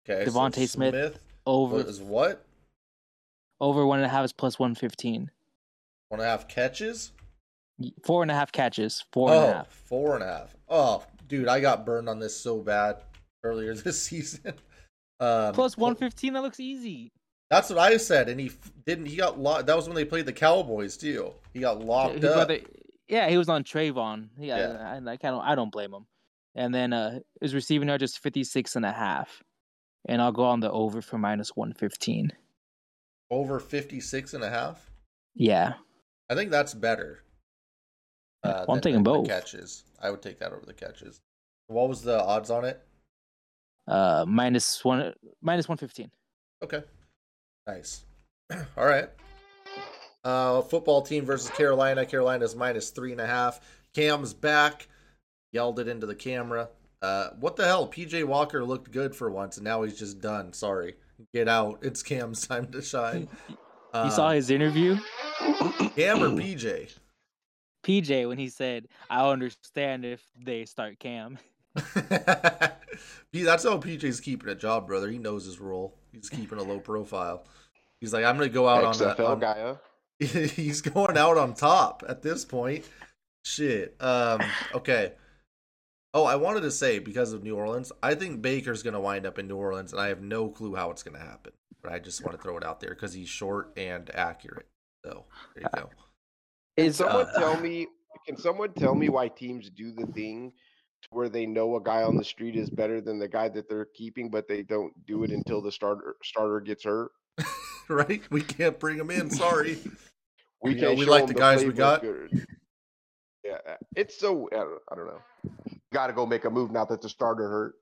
[0.09, 0.25] Okay.
[0.25, 2.46] so DeVonta Smith Over is what?
[3.59, 5.31] Over one and a half is plus one fifteen.
[6.09, 7.11] One and a half catches.
[8.03, 9.03] Four and a half catches.
[9.11, 9.67] Four and a oh, half.
[9.67, 10.55] four and a half.
[10.67, 12.97] Oh, dude, I got burned on this so bad
[13.43, 14.53] earlier this season.
[15.19, 16.33] Um, Plus one fifteen.
[16.33, 17.11] That looks easy.
[17.49, 18.51] That's what I said, and he
[18.85, 19.07] didn't.
[19.07, 19.65] He got locked.
[19.65, 21.33] That was when they played the Cowboys too.
[21.55, 22.47] He got locked His up.
[22.47, 22.59] brother-
[23.07, 24.27] yeah, he was on Trevon.
[24.37, 24.99] Yeah, Yeah.
[25.07, 26.05] I, I, kind of I don't blame him.
[26.53, 29.41] And then uh his receiving yard just 56 and a half.
[30.07, 32.31] And I'll go on the over for minus 115.
[33.31, 34.89] Over 56 and a half.
[35.35, 35.73] Yeah.
[36.29, 37.19] I think that's better.
[38.43, 39.27] Well, I'm taking both.
[39.27, 39.83] catches.
[40.01, 41.21] I would take that over the catches.
[41.67, 42.81] What was the odds on it?
[43.87, 46.11] Uh minus one minus 115.
[46.63, 46.83] Okay.
[47.67, 48.05] Nice.
[48.77, 49.09] All right.
[50.23, 52.05] Uh, football team versus Carolina.
[52.05, 53.59] Carolina's minus three and a half.
[53.93, 54.87] Cam's back.
[55.53, 56.69] Yelled it into the camera.
[57.01, 57.87] Uh, what the hell?
[57.87, 60.51] PJ Walker looked good for once, and now he's just done.
[60.51, 60.95] Sorry.
[61.33, 61.79] Get out.
[61.81, 63.27] It's Cam's time to shine.
[63.49, 64.97] you saw Uh, his interview?
[65.95, 66.97] Cam or PJ?
[67.83, 71.37] PJ when he said, "I'll understand if they start Cam."
[73.31, 75.09] P- That's how PJ's keeping a job, brother.
[75.09, 75.95] He knows his role.
[76.11, 77.45] He's keeping a low profile.
[78.01, 79.05] He's like, I'm gonna go out on the.
[79.15, 79.75] XFL on- guy, huh?
[80.19, 82.85] he's going out on top at this point.
[83.45, 83.95] Shit.
[84.01, 84.41] Um.
[84.73, 85.13] Okay.
[86.13, 89.37] Oh, I wanted to say because of New Orleans, I think Baker's gonna wind up
[89.37, 91.53] in New Orleans, and I have no clue how it's gonna happen.
[91.81, 94.67] But I just want to throw it out there because he's short and accurate.
[95.05, 95.89] So there you go.
[96.77, 97.87] Can Is someone uh, tell me?
[98.25, 100.53] Can someone tell me why teams do the thing
[101.11, 103.87] where they know a guy on the street is better than the guy that they're
[103.93, 107.11] keeping, but they don't do it until the starter starter gets hurt?
[107.89, 108.21] right?
[108.31, 109.29] We can't bring him in.
[109.29, 109.77] Sorry.
[110.61, 112.01] We You know, can't we like the guys we got.
[112.01, 112.45] good.
[113.47, 115.21] Yeah, uh, it's so I don't, I don't know.
[115.93, 117.75] Got to go make a move now that the starter hurt.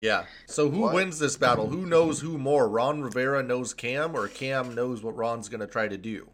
[0.00, 0.24] Yeah.
[0.46, 0.94] So who What?
[0.94, 1.68] wins this battle?
[1.68, 2.68] Who knows who more?
[2.68, 6.28] Ron Rivera knows Cam, or Cam knows what Ron's gonna try to do?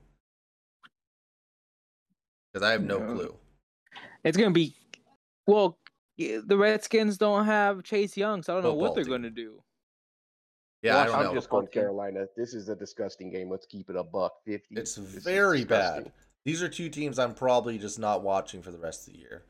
[2.53, 3.07] Because I have no Yeah.
[3.15, 3.39] clue.
[4.25, 4.77] it's gonna be
[5.47, 5.79] well.
[6.17, 9.63] The Redskins don't have Chase Young, so I don't know what they're gonna do.
[10.83, 11.35] Yeah, I don't I'm know.
[11.35, 11.81] just going Okay.
[11.81, 12.27] Carolina.
[12.37, 13.51] This is a disgusting game.
[13.51, 14.77] Let's keep it a buck fifty.
[14.77, 16.13] It's This very bad.
[16.45, 19.45] These are two teams I'm probably just not watching for the rest of the year.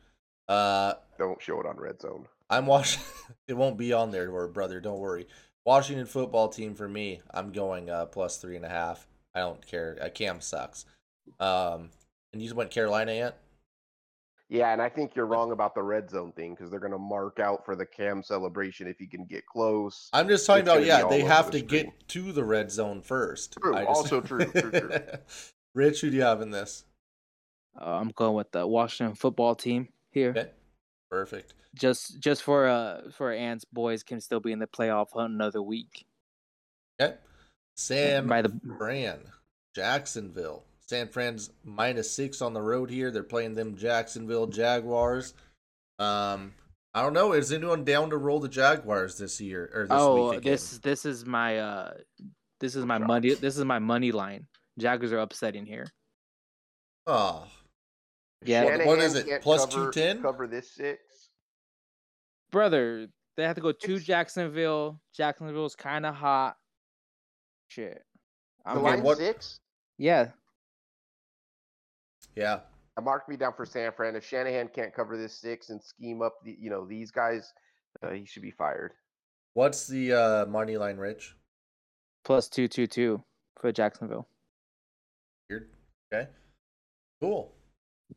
[0.49, 2.27] Uh, Don't show it on red zone.
[2.51, 3.03] I'm watching.
[3.49, 4.81] it won't be on there, or brother.
[4.81, 5.27] Don't worry.
[5.65, 7.21] Washington football team for me.
[7.33, 9.07] I'm going uh, plus three and a half.
[9.35, 9.99] I don't care.
[10.01, 10.87] Uh, Cam sucks.
[11.39, 11.91] Um,
[12.33, 13.39] and you went Carolina yet?
[14.49, 16.99] Yeah, and I think you're wrong about the red zone thing because they're going to
[16.99, 20.09] mark out for the cam celebration if he can get close.
[20.15, 21.07] I'm just talking It's about yeah.
[21.07, 21.85] They have the to screen.
[21.85, 23.59] get to the red zone first.
[23.61, 24.91] True, just- also true, true, true.
[25.75, 26.85] Rich, who do you have in this?
[27.81, 30.31] Uh, I'm going with the Washington football team here.
[30.31, 30.51] Okay,
[31.11, 31.55] perfect.
[31.75, 35.63] Just just for uh for Ants boys can still be in the playoff hunt another
[35.63, 36.07] week.
[37.01, 37.15] Okay,
[37.77, 39.21] Sam By the Fran,
[39.75, 40.65] Jacksonville.
[40.89, 43.11] San Fran's minus six on the road here.
[43.11, 45.35] They're playing them Jacksonville Jaguars.
[45.99, 46.55] Um,
[46.95, 47.33] I don't know.
[47.33, 51.27] Is anyone down to roll the Jaguars this year or this oh this this is
[51.27, 51.93] my uh
[52.59, 54.47] this is my money this is my money line.
[54.79, 55.87] Jaguars are upsetting here.
[57.07, 57.47] Oh,
[58.43, 60.23] Yeah, What- what Shanahan is it, plus cover- 210?
[60.23, 61.31] Cover this six.
[62.53, 65.01] brother, they have to go to It's- Jacksonville.
[65.13, 66.57] Jacksonville's kind of hot.
[67.67, 68.07] Shit.
[68.65, 69.61] The I'm Okay, line what- six.
[69.97, 70.33] yeah.
[72.37, 72.61] yeah.
[72.97, 74.15] I marked me down for San Fran.
[74.17, 77.53] If Shanahan can't cover this six and scheme up the, you know, these guys,
[78.03, 78.95] uh, he should be fired.
[79.55, 81.37] What's the uh, money line, Rich?
[82.25, 83.25] Plus two two two
[83.61, 84.29] for Jacksonville.
[85.49, 85.69] Weird.
[86.13, 86.29] Okay.
[87.21, 87.53] Cool.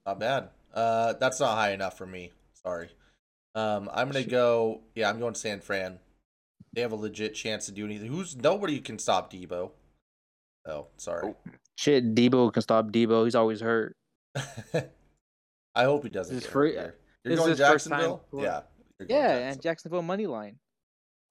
[0.05, 0.49] Not bad.
[0.73, 2.31] Uh, that's not high enough for me.
[2.53, 2.89] Sorry.
[3.55, 4.81] Um, I'm gonna go.
[4.95, 5.99] Yeah, I'm going San Fran.
[6.73, 8.07] They have a legit chance to do anything.
[8.07, 9.71] Who's nobody can stop Deebo.
[10.65, 11.33] Oh, sorry.
[11.77, 13.25] Shit, Deebo can stop Deebo.
[13.25, 13.95] He's always hurt.
[14.35, 16.33] I hope he doesn't.
[16.35, 16.73] This Get is hurt free-
[17.23, 18.23] You're is going his first time Jacksonville.
[18.33, 18.61] Yeah.
[18.99, 19.61] going Yeah, and Jacksonville.
[19.61, 20.59] Jacksonville money line.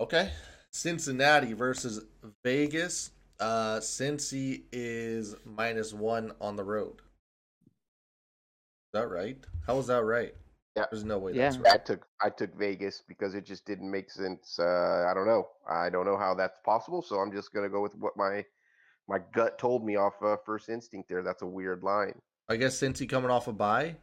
[0.01, 0.31] Okay.
[0.73, 2.05] Cincinnati versus
[2.45, 3.13] Vegas.
[3.41, 6.97] Uh, Cincy is minus one on the road.
[7.66, 9.38] Is that right?
[9.66, 10.34] How is that right?
[10.76, 10.84] Yeah.
[10.91, 11.51] There's no way Yeah.
[11.51, 11.74] that's right.
[11.74, 14.59] I took I took Vegas because it just didn't make sense.
[14.59, 15.49] Uh, I don't know.
[15.68, 17.03] I don't know how that's possible.
[17.03, 18.45] So I'm just gonna go with what my
[19.09, 21.09] my gut told me off uh, first instinct.
[21.09, 22.20] There, that's a weird line.
[22.49, 23.97] I guess Cincy coming off a bye.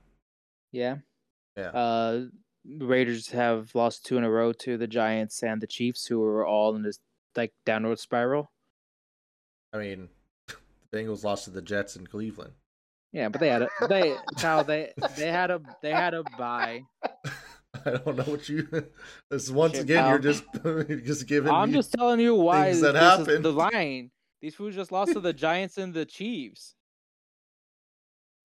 [0.72, 0.98] Yeah.
[1.56, 1.70] Yeah.
[1.70, 2.26] Uh,
[2.80, 6.46] Raiders have lost two in a row to the Giants and the Chiefs, who are
[6.46, 7.00] all in this
[7.36, 8.52] like downward spiral.
[9.78, 10.10] I mean,
[10.48, 10.56] the
[10.98, 12.54] Bengals lost to the Jets in Cleveland.
[13.14, 16.84] Yeah, but they had a they Kyle they they had a they had a bye.
[17.86, 18.68] I don't know what you.
[19.30, 20.34] This once Shit, again, you're pal.
[20.34, 20.44] just
[21.06, 21.52] just giving.
[21.52, 24.12] I'm me, just telling you why things that this is the line.
[24.42, 26.76] These fools just lost to the Giants and the Chiefs,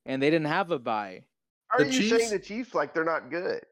[0.07, 1.25] and they didn't have a bye
[1.71, 3.63] Are The you Chiefs- saying the Chiefs like they're not good?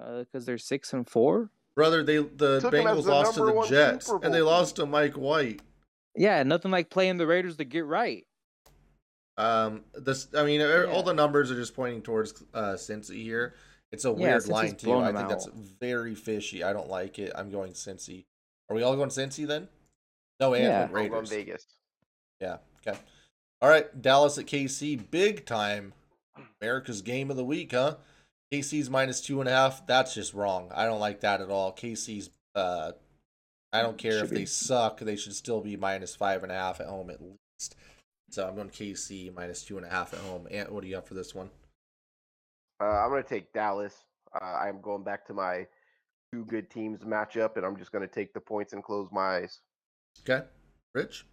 [0.00, 1.50] Uh, because they're six and four.
[1.76, 5.14] Brother, they the Took Bengals the lost to the Jets and they lost to Mike
[5.14, 5.60] White.
[6.16, 8.24] Yeah, nothing like playing the Raiders to get right.
[9.36, 13.54] Um, this I mean, er, all the numbers are just pointing towards uh Cincy here.
[13.90, 14.92] It's a weird Cincy's line too.
[14.94, 15.46] I them think that's
[15.80, 16.62] very fishy.
[16.62, 17.32] I don't like it.
[17.34, 18.26] I'm going Cincy.
[18.68, 19.68] Are we all going Cincy then?
[20.40, 20.78] No, and Yeah.
[20.80, 21.30] went I'm going Raiders.
[21.30, 21.66] Vegas.
[22.40, 22.58] Yeah.
[22.86, 22.98] Okay.
[23.60, 24.00] All right.
[24.00, 25.10] Dallas at KC.
[25.10, 25.94] Big time.
[26.60, 27.96] America's game of the week, huh?
[28.52, 29.86] KC's minus two and a half.
[29.86, 30.70] That's just wrong.
[30.74, 31.72] I don't like that at all.
[31.72, 32.30] KC's.
[32.54, 32.92] Uh,
[33.74, 35.00] I don't care Should if they suck.
[35.00, 37.74] They should still be minus five and a half at home at least.
[38.30, 40.46] So I'm going KC minus two and a half at home.
[40.50, 41.50] Ant, what do you got for this one?
[42.80, 43.94] Uh, I'm going to take Dallas.
[44.34, 45.66] Uh, I'm going back to my
[46.32, 49.38] two good teams matchup, and I'm just going to take the points and close my
[49.38, 49.60] eyes.
[50.20, 50.44] Okay.
[50.94, 51.26] Rich.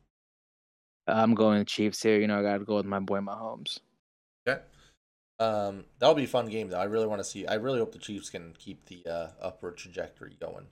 [1.07, 2.19] I'm going Chiefs here.
[2.19, 3.79] You know, I got to go with my boy Mahomes.
[4.47, 4.61] Okay.
[5.39, 6.79] Um, that'll be a fun game though.
[6.79, 7.47] I really want to see.
[7.47, 10.67] I really hope the Chiefs can keep the uh, upward trajectory going.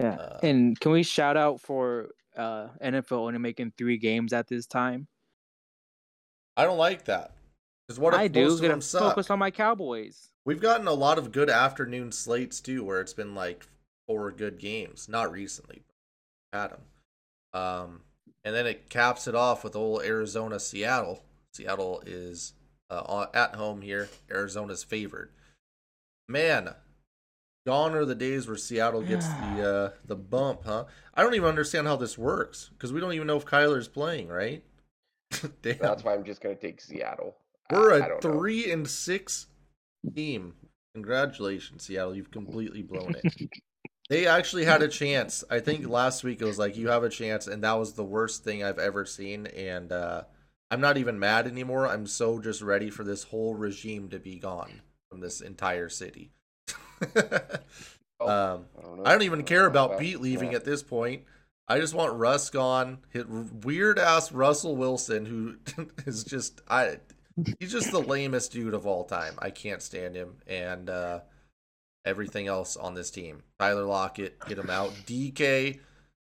[0.00, 0.14] Yeah.
[0.14, 4.66] Uh, and can we shout out for uh, NFL only making three games at this
[4.66, 5.06] time?
[6.56, 7.32] I don't like that
[7.86, 8.48] because what if I do.
[8.48, 10.30] most Gonna focus on my Cowboys.
[10.44, 13.66] We've gotten a lot of good afternoon slates too, where it's been like
[14.06, 15.08] four good games.
[15.08, 15.82] Not recently,
[16.50, 16.80] but had them.
[17.52, 18.00] Um,
[18.44, 21.22] and then it caps it off with old Arizona Seattle.
[21.52, 22.54] Seattle is
[22.88, 24.08] uh, at home here.
[24.30, 25.30] Arizona's favored.
[26.28, 26.74] Man,
[27.66, 30.84] gone are the days where Seattle gets the uh, the bump, huh?
[31.14, 34.28] I don't even understand how this works because we don't even know if Kyler's playing,
[34.28, 34.64] right?
[35.62, 37.36] That's why I'm just going to take Seattle.
[37.70, 38.32] We're I a don't know.
[38.32, 39.46] three and six
[40.14, 40.54] team.
[40.94, 42.14] Congratulations, Seattle.
[42.14, 43.50] You've completely blown it.
[44.10, 45.44] they actually had a chance.
[45.48, 48.04] I think last week it was like you have a chance, and that was the
[48.04, 49.46] worst thing I've ever seen.
[49.46, 50.22] And uh,
[50.70, 51.86] I'm not even mad anymore.
[51.86, 56.32] I'm so just ready for this whole regime to be gone from this entire city.
[58.22, 59.06] Oh, um, I don't.
[59.06, 59.98] I don't even care about that.
[59.98, 60.56] Pete leaving Yeah.
[60.56, 61.22] at this point.
[61.68, 62.98] I just want Russ gone.
[63.10, 65.56] Hit weird ass Russell Wilson, who
[66.06, 66.98] is just I.
[67.58, 69.34] He's just the lamest dude of all time.
[69.38, 71.20] I can't stand him, and uh,
[72.04, 73.42] everything else on this team.
[73.58, 74.90] Tyler Lockett, get him out.
[75.06, 75.78] DK,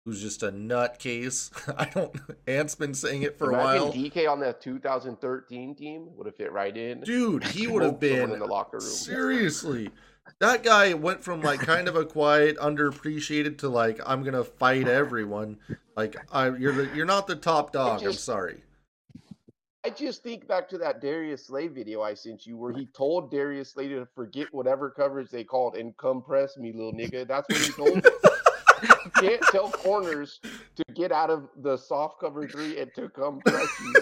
[0.06, 1.52] who's just a nutcase.
[1.78, 2.16] I don't.
[2.48, 3.94] Ant's been saying it for a while.
[3.94, 7.02] DK on the 2013 team would have fit right in.
[7.02, 8.88] Dude, he would have been in the locker room.
[8.90, 9.92] Seriously.
[10.40, 14.88] That guy went from like kind of a quiet, underappreciated to like I'm gonna fight
[14.88, 15.58] everyone.
[15.96, 18.04] Like I, you're the, you're not the top dog.
[18.04, 18.64] I'm sorry.
[19.86, 23.30] I just think back to that Darius Slay video I sent you where he told
[23.30, 27.28] Darius Slay to forget whatever coverage they called and come press me, little nigga.
[27.28, 28.06] That's what he told
[28.84, 30.40] you can't tell corners
[30.76, 33.94] to get out of the soft cover three and to come press you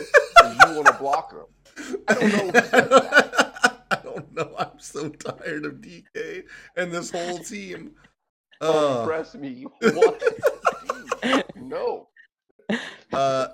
[0.44, 2.04] you want to block them.
[2.08, 3.86] I don't know who said that.
[3.92, 4.56] I don't know.
[4.60, 6.44] I'm so tired of DK
[6.76, 7.92] and this whole team.
[8.64, 9.66] Uh, press me.
[9.82, 10.22] What?
[11.56, 12.10] no.
[13.12, 13.48] uh,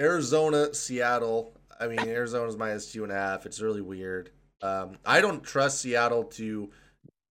[0.00, 1.54] Arizona, Seattle.
[1.78, 3.44] I mean, Arizona's minus two and a half.
[3.44, 4.30] It's really weird.
[4.62, 6.70] Um, I don't trust Seattle to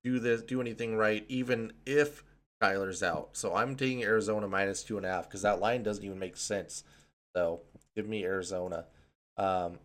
[0.04, 2.24] do this, do anything right, even if
[2.62, 3.30] Kyler's out.
[3.34, 6.38] So I'm taking Arizona minus two and a half because that line doesn't even make
[6.38, 6.84] sense.
[7.36, 7.62] So
[7.96, 8.86] give me Arizona.
[9.38, 9.80] Um,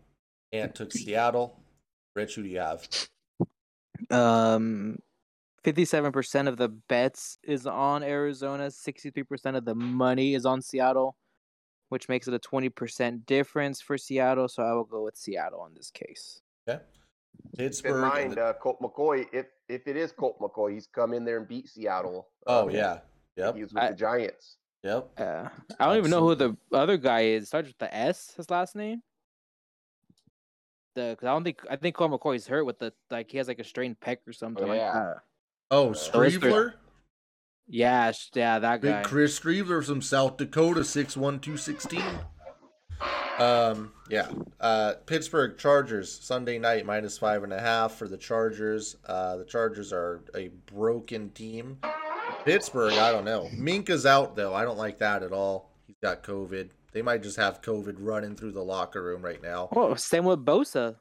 [0.53, 1.59] Ant took Seattle.
[2.17, 2.87] Rich, who do you have?
[4.09, 4.97] Um,
[5.63, 8.71] fifty-seven percent of the bets is on Arizona.
[8.71, 11.15] Sixty-three percent of the money is on Seattle,
[11.89, 14.47] which makes it a twenty percent difference for Seattle.
[14.47, 16.41] So I will go with Seattle in this case.
[16.67, 16.81] Okay.
[17.59, 21.13] Keep in mind, the- uh, Colt McCoy, if if it is Colt McCoy, he's come
[21.13, 22.29] in there and beat Seattle.
[22.47, 22.99] oh Um, yeah.
[23.35, 23.55] Yep.
[23.55, 24.57] He was with I- the Giants.
[24.83, 25.09] Yep.
[25.19, 25.49] Uh,
[25.79, 27.47] I don't even know who the other guy is.
[27.47, 28.33] Starts with the S.
[28.35, 29.03] His last name.
[30.97, 33.47] The because I don't think I think Colt McCoy's hurt with the like he has
[33.47, 34.67] like a strained pec or something.
[34.67, 34.93] like yeah.
[34.93, 35.17] that.
[35.69, 36.73] Oh, Christopher- Streveler.
[37.67, 39.01] Yeah, yeah, that guy.
[39.01, 42.01] Big Chris Streveler from South Dakota, six one two sixteen.
[43.37, 44.31] Um, yeah.
[44.59, 48.95] Uh, Pittsburgh Chargers Sunday night minus five and a half for the Chargers.
[49.05, 51.77] Uh, the Chargers are a broken team.
[52.43, 53.49] Pittsburgh, I don't know.
[53.53, 54.55] Minkah's out though.
[54.55, 55.69] I don't like that at all.
[55.85, 56.69] He's got COVID.
[56.93, 59.69] They might just have COVID running through the locker room right now.
[59.75, 60.95] Oh, same with Bosa.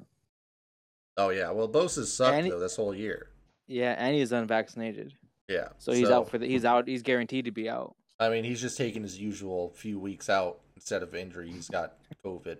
[1.16, 1.50] Oh yeah.
[1.50, 3.30] Well, Bosa's sucked he- though this whole year.
[3.68, 5.14] Yeah, and he's unvaccinated,
[5.48, 5.68] Yeah.
[5.78, 6.46] so he's out for the.
[6.46, 6.86] He's out.
[6.86, 7.96] He's guaranteed to be out.
[8.20, 11.50] I mean, he's just taking his usual few weeks out instead of injury.
[11.50, 12.58] He's got COVID.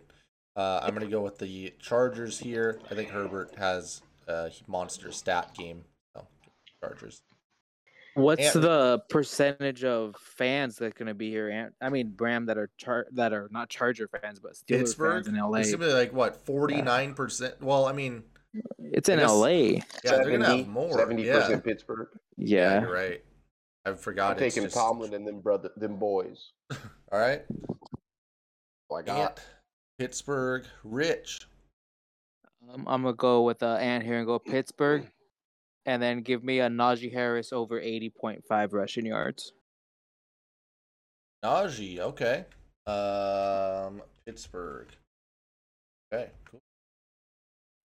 [0.56, 2.80] Uh, I'm going to go with the Chargers here.
[2.90, 5.84] I think Herbert has a monster stat game.
[6.16, 6.26] So,
[6.82, 7.22] Chargers.
[8.16, 11.50] What's And- the percentage of fans that going to be here?
[11.50, 11.74] Ant?
[11.80, 15.28] I mean, Bram that are char- that are not Charger fans, but Steelers Pittsburgh fans
[15.28, 15.58] in LA.
[15.58, 17.60] It's going to be like, what, 49%?
[17.60, 18.24] Well, I mean,
[18.78, 19.48] It's in guess- LA.
[19.48, 20.90] yeah, they're going to have more.
[20.96, 22.08] 70% Pittsburgh.
[22.38, 22.80] yeah, Yeah.
[22.82, 23.22] you're right.
[23.84, 24.32] I forgot.
[24.32, 26.52] I'm taking just- Tomlin and them brother, them boys.
[27.12, 27.44] All right.
[28.90, 29.40] Oh, I got Ant,
[29.98, 31.46] Pittsburgh, Rich.
[32.72, 35.06] Um, I'm gonna go with uh, Ant here and go Pittsburgh,
[35.86, 39.52] and then give me a Najee Harris over 80.5 rushing yards.
[41.44, 42.44] Najee, okay.
[42.86, 44.88] Um, Pittsburgh.
[46.12, 46.60] Okay, cool.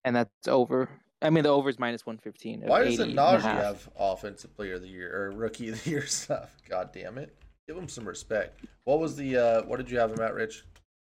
[0.04, 0.89] and that's over.
[1.24, 2.64] I mean, the over is minus 115.
[2.64, 5.70] of Why doesn't 80 and a Najee have offensive player of the year or rookie
[5.70, 6.56] of the year stuff?
[6.68, 7.36] God damn it.
[7.68, 8.60] Give him some respect.
[8.86, 10.66] What was the uh what did you have him at, Rich?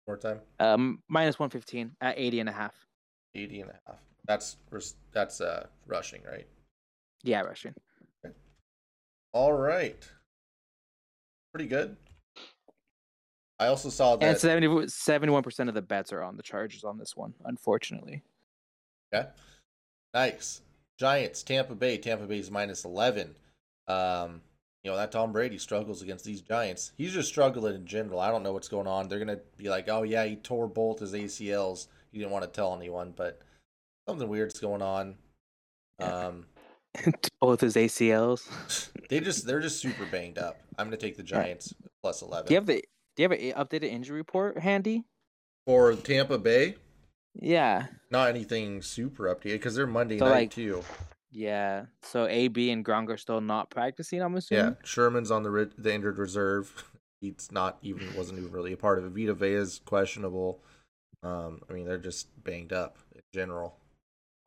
[0.07, 0.41] One More time?
[0.59, 2.75] Um, minus 115 at 80 and a half.
[3.35, 3.99] 80 and a half.
[4.27, 4.57] That's
[5.13, 6.47] that's uh rushing, right?
[7.23, 7.75] Yeah, rushing.
[9.33, 10.09] All right.
[11.53, 11.97] Pretty good.
[13.59, 16.99] I also saw And that 70, 71% of the bets are on the Chargers on
[16.99, 18.23] this one, unfortunately.
[19.13, 19.29] Okay.
[20.15, 20.63] Nice.
[20.99, 21.99] Giants, Tampa Bay.
[21.99, 23.35] Tampa Bay's minus 11.
[23.87, 24.41] Um,
[24.83, 26.93] you know, that Tom Brady struggles against these Giants.
[26.97, 28.19] He's just struggling in general.
[28.19, 29.09] I don't know what's going on.
[29.09, 31.89] They're going to be like, oh, yeah, he tore both his ACLs.
[32.13, 33.41] He didn't want to tell anyone, but
[34.09, 35.17] something weird's going on.
[36.01, 36.47] Um,
[37.41, 38.91] Both his ACLs.
[39.09, 40.61] they just, they're just super banged up.
[40.79, 42.47] I'm going to take the Giants plus 11.
[42.47, 42.83] Do you have the
[43.17, 45.05] Do you have an updated injury report handy?
[45.67, 46.77] For Tampa Bay,
[47.35, 50.83] Yeah, not anything super updated because they're Monday So, night, like, too.
[51.31, 51.85] yeah.
[52.03, 54.21] So AB and Gronk are still not practicing.
[54.23, 54.65] I'm assuming.
[54.65, 54.73] Yeah.
[54.85, 56.85] Sherman's on the ri- the injured reserve.
[57.21, 59.11] He's not even wasn't even really a part of it.
[59.11, 60.63] Vita Vea is questionable.
[61.23, 63.77] Um, I mean they're just banged up in general.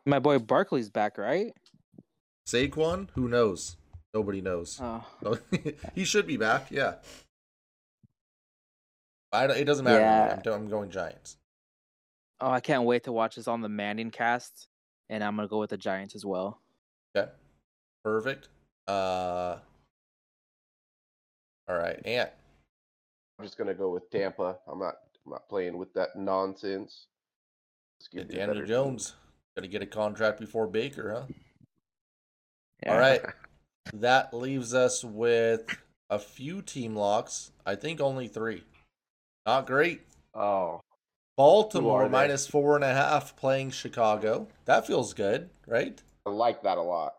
[0.07, 1.53] My boy Barkley's back, right?
[2.47, 3.77] Saquon, who knows?
[4.13, 4.79] Nobody knows.
[4.81, 5.39] Oh, So,
[5.95, 6.67] he should be back.
[6.69, 6.95] Yeah.
[9.31, 9.99] I don't, it doesn't matter.
[9.99, 10.39] Yeah.
[10.45, 11.37] I'm, I'm going Giants.
[12.41, 14.67] oh, I can't wait to watch this on the Manning cast,
[15.09, 16.59] and I'm gonna go with the Giants as well.
[17.15, 17.31] Okay.
[18.03, 18.49] Perfect.
[18.87, 19.57] Uh.
[21.67, 22.29] All right, Ant.
[23.39, 24.57] I'm just gonna go with Tampa.
[24.71, 24.95] I'm not.
[25.25, 27.07] I'm not playing with that nonsense.
[27.99, 29.13] Let's give Daniel better Jones.
[29.55, 31.33] Got to get a contract before Baker, huh?
[32.87, 32.99] All Yeah.
[32.99, 33.21] right.
[33.93, 35.65] That leaves us with
[36.09, 37.51] a few team locks.
[37.65, 38.63] I think only three.
[39.45, 40.01] Not great.
[40.33, 40.79] Oh,
[41.37, 44.47] Baltimore minus four and a half playing Chicago.
[44.65, 46.01] That feels good, right?
[46.25, 47.15] I like that a lot.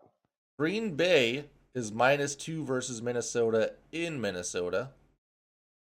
[0.57, 1.45] Green Bay
[1.75, 4.89] is minus two versus Minnesota in Minnesota.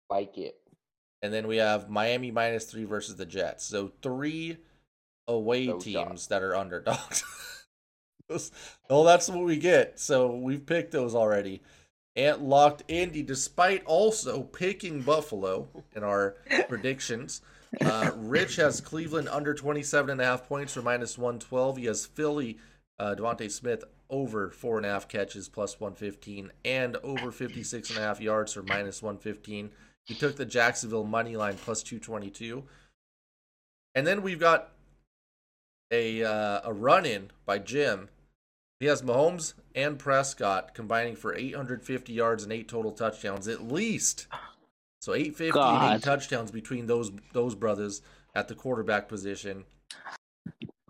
[0.08, 0.56] Like it.
[1.20, 3.64] And then we have Miami minus three versus the Jets.
[3.64, 4.58] So three
[5.26, 7.24] away teams that are underdogs.
[8.88, 9.98] Well, that's what we get.
[9.98, 11.62] So we've picked those already.
[12.16, 16.36] Ant locked Indy, despite also picking Buffalo in our
[16.68, 17.40] predictions.
[17.80, 21.76] Uh, Rich has Cleveland under 27 and a half points for minus 112.
[21.76, 22.58] He has Philly,
[22.98, 27.98] uh, DeVonta Smith over four and a half catches plus 115 and over 56 and
[27.98, 29.70] a half yards for minus 115.
[30.04, 32.64] He took the Jacksonville money line plus 222.
[33.94, 34.72] And then we've got
[35.90, 38.08] a uh, a run in by Jim.
[38.80, 44.26] He has Mahomes and Prescott combining for 850 yards and eight total touchdowns at least.
[45.00, 48.00] So 850 and eight touchdowns between those those brothers
[48.34, 49.64] at the quarterback position.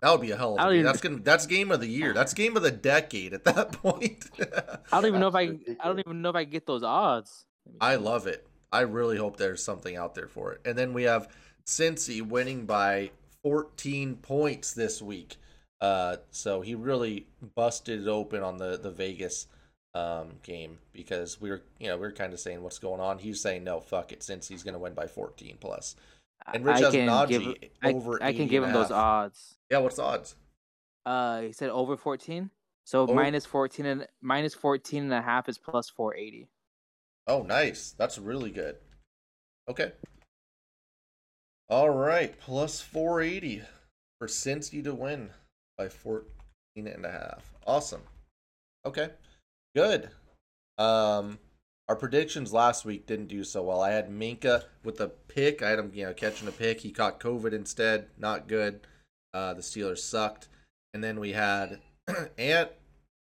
[0.01, 0.83] That would be a hell of a game.
[0.83, 2.13] That's gonna that's game of the year.
[2.13, 4.25] That's game of the decade at that point.
[4.39, 5.59] I don't even know if I.
[5.79, 7.45] I don't even know if I get those odds.
[7.79, 8.47] I love it.
[8.71, 10.61] I really hope there's something out there for it.
[10.65, 11.27] And then we have
[11.65, 13.11] Cincy winning by
[13.43, 15.35] 14 points this week.
[15.81, 17.25] Uh, so he really
[17.55, 19.47] busted it open on the the Vegas
[19.95, 23.17] um, game because we were you know we were kind of saying what's going on.
[23.17, 25.95] He's saying no, fuck it, since he's going to win by 14 plus.
[26.53, 27.69] And Rich I has can Najee give.
[27.83, 29.57] I, over I can give him those odds.
[29.69, 30.35] Yeah, what's the odds?
[31.05, 32.49] Uh, he said over 14.
[32.83, 33.13] So Oh.
[33.13, 36.47] minus 14 and minus 14 and a half is plus 480.
[37.27, 37.91] Oh, nice.
[37.97, 38.77] That's really good.
[39.69, 39.91] Okay.
[41.69, 43.61] All right, plus 480
[44.19, 45.29] for Cincy to win
[45.81, 47.51] by 14 and a half.
[47.65, 48.01] Awesome.
[48.85, 49.09] Okay.
[49.75, 50.09] Good.
[50.77, 51.39] Um
[51.89, 53.81] our predictions last week didn't do so well.
[53.81, 55.61] I had Minkah with a pick.
[55.61, 56.79] I had him, you know, catching a pick.
[56.81, 58.07] He caught COVID instead.
[58.17, 58.81] Not good.
[59.33, 60.47] Uh the Steelers sucked.
[60.93, 61.79] And then we had
[62.37, 62.69] Ant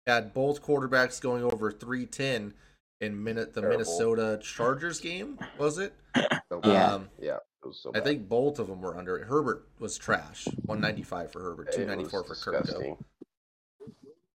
[0.07, 2.55] had both quarterbacks going over 310
[3.01, 3.79] in minute the Terrible.
[3.79, 5.95] Minnesota Chargers game, was it?
[6.65, 6.95] Yeah.
[6.95, 7.37] Um, yeah.
[7.69, 9.27] Was so I think both of them were under it.
[9.27, 10.47] Herbert was trash.
[10.67, 12.99] 195 for Herbert, 294 for Kirko.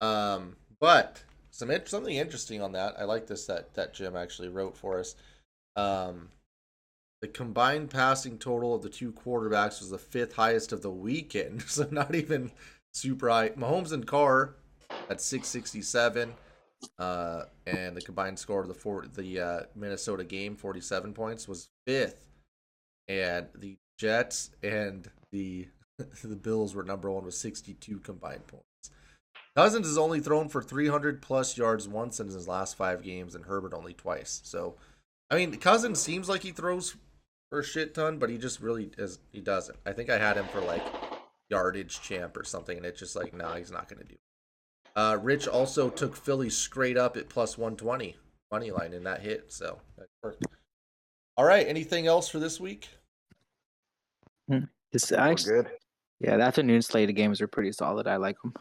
[0.00, 2.94] Um, but some something interesting on that.
[2.98, 5.14] I like this that that Jim actually wrote for us.
[5.76, 6.28] Um,
[7.20, 11.62] the combined passing total of the two quarterbacks was the fifth highest of the weekend,
[11.68, 12.50] so not even
[12.92, 13.50] super high.
[13.50, 14.54] Mahomes and Carr
[15.08, 16.34] at 667,
[16.98, 21.68] Uh, and the combined score of the four, the uh, Minnesota game, 47 points, was
[21.86, 22.29] fifth.
[23.08, 25.68] And the Jets and the
[26.24, 28.64] the Bills were number one with 62 combined points.
[29.56, 33.44] Cousins has only thrown for 300 plus yards once in his last five games, and
[33.44, 34.40] Herbert only twice.
[34.44, 34.76] So,
[35.28, 36.96] I mean, Cousins seems like he throws
[37.50, 39.18] for a shit ton, but he just really is.
[39.32, 39.78] He doesn't.
[39.84, 40.82] I think I had him for like
[41.50, 44.16] yardage champ or something, and it's just like, no, he's not going to do.
[44.96, 48.16] Uh, Rich also took Philly straight up at plus 120
[48.50, 50.44] money line in that hit, so that worked.
[51.40, 52.90] All right, anything else for this week?
[54.92, 55.70] This actually, good.
[56.20, 58.06] yeah, the afternoon slate of games are pretty solid.
[58.06, 58.52] I like them.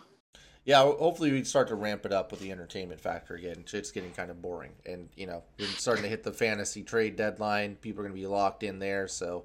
[0.63, 3.65] Yeah, hopefully we start to ramp it up with the entertainment factor again.
[3.73, 7.17] It's getting kind of boring, and you know we're starting to hit the fantasy trade
[7.17, 7.75] deadline.
[7.75, 9.43] People are going to be locked in there, so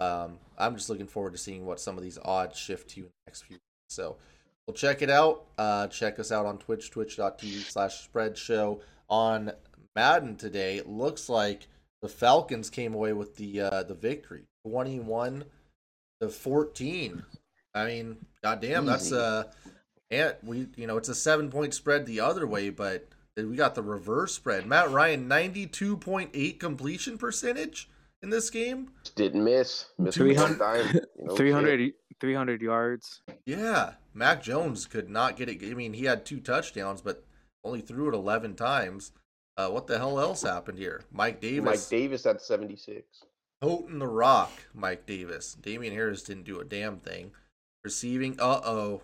[0.00, 3.06] um, I'm just looking forward to seeing what some of these odds shift to in
[3.06, 3.54] the next few.
[3.54, 3.64] Weeks.
[3.88, 4.16] So
[4.66, 5.44] we'll check it out.
[5.56, 8.80] Uh, check us out on Twitch, twitch.tv slash spread show.
[9.08, 9.52] On
[9.94, 11.68] Madden today, it looks like
[12.04, 15.44] the Falcons came away with the uh, the victory, 21
[16.20, 17.24] to 14.
[17.74, 19.16] I mean, goddamn, that's Easy.
[19.16, 19.44] uh,
[20.10, 23.74] and we you know it's a seven point spread the other way, but we got
[23.74, 24.66] the reverse spread.
[24.66, 27.88] Matt Ryan, 92.8 completion percentage
[28.22, 28.90] in this game.
[29.16, 29.86] Didn't miss.
[29.98, 31.00] Missed 300 time.
[31.18, 31.90] You know, 300,
[32.20, 33.22] 300 yards.
[33.46, 35.62] Yeah, Mac Jones could not get it.
[35.62, 37.24] I mean, he had two touchdowns, but
[37.64, 39.12] only threw it 11 times.
[39.56, 41.02] Uh, what the hell else happened here?
[41.12, 41.40] Mike.
[41.40, 43.24] Davis, Mike Davis at 76.
[43.62, 45.54] Houghton the Rock, Mike Davis.
[45.54, 47.32] Damien Harris didn't do a damn thing.
[47.84, 49.02] Receiving, uh oh.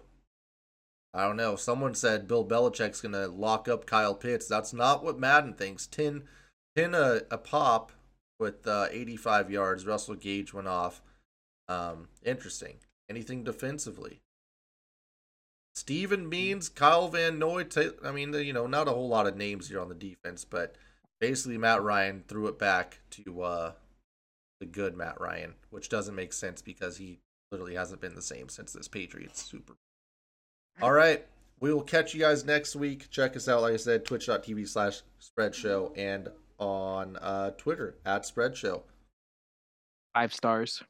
[1.13, 1.57] I don't know.
[1.57, 4.47] Someone said Bill Belichick's going to lock up Kyle Pitts.
[4.47, 5.87] That's not what Madden thinks.
[5.87, 6.23] 10,
[6.77, 7.93] 10 a, a pop
[8.39, 9.87] with uh, 85 yards.
[9.87, 11.03] Russell Gage went off.
[11.69, 12.77] Um, interesting.
[13.09, 14.21] Anything defensively?
[15.75, 17.65] Steven Means, Kyle Van Noy.
[17.65, 20.45] Ta- I mean, you know, not a whole lot of names here on the defense,
[20.45, 20.77] but
[21.21, 23.73] basically Matt Ryan threw it back to uh,
[24.59, 27.21] the good Matt Ryan, which doesn't make sense because he
[27.53, 29.75] literally hasn't been the same since this Patriots Super.
[30.83, 31.27] All right,
[31.61, 33.11] we will catch you guys next week.
[33.11, 38.27] Check us out, like I said, twitch.tv slash spread show and on uh, Twitter at
[38.27, 38.85] spread show.
[40.15, 40.83] Five stars.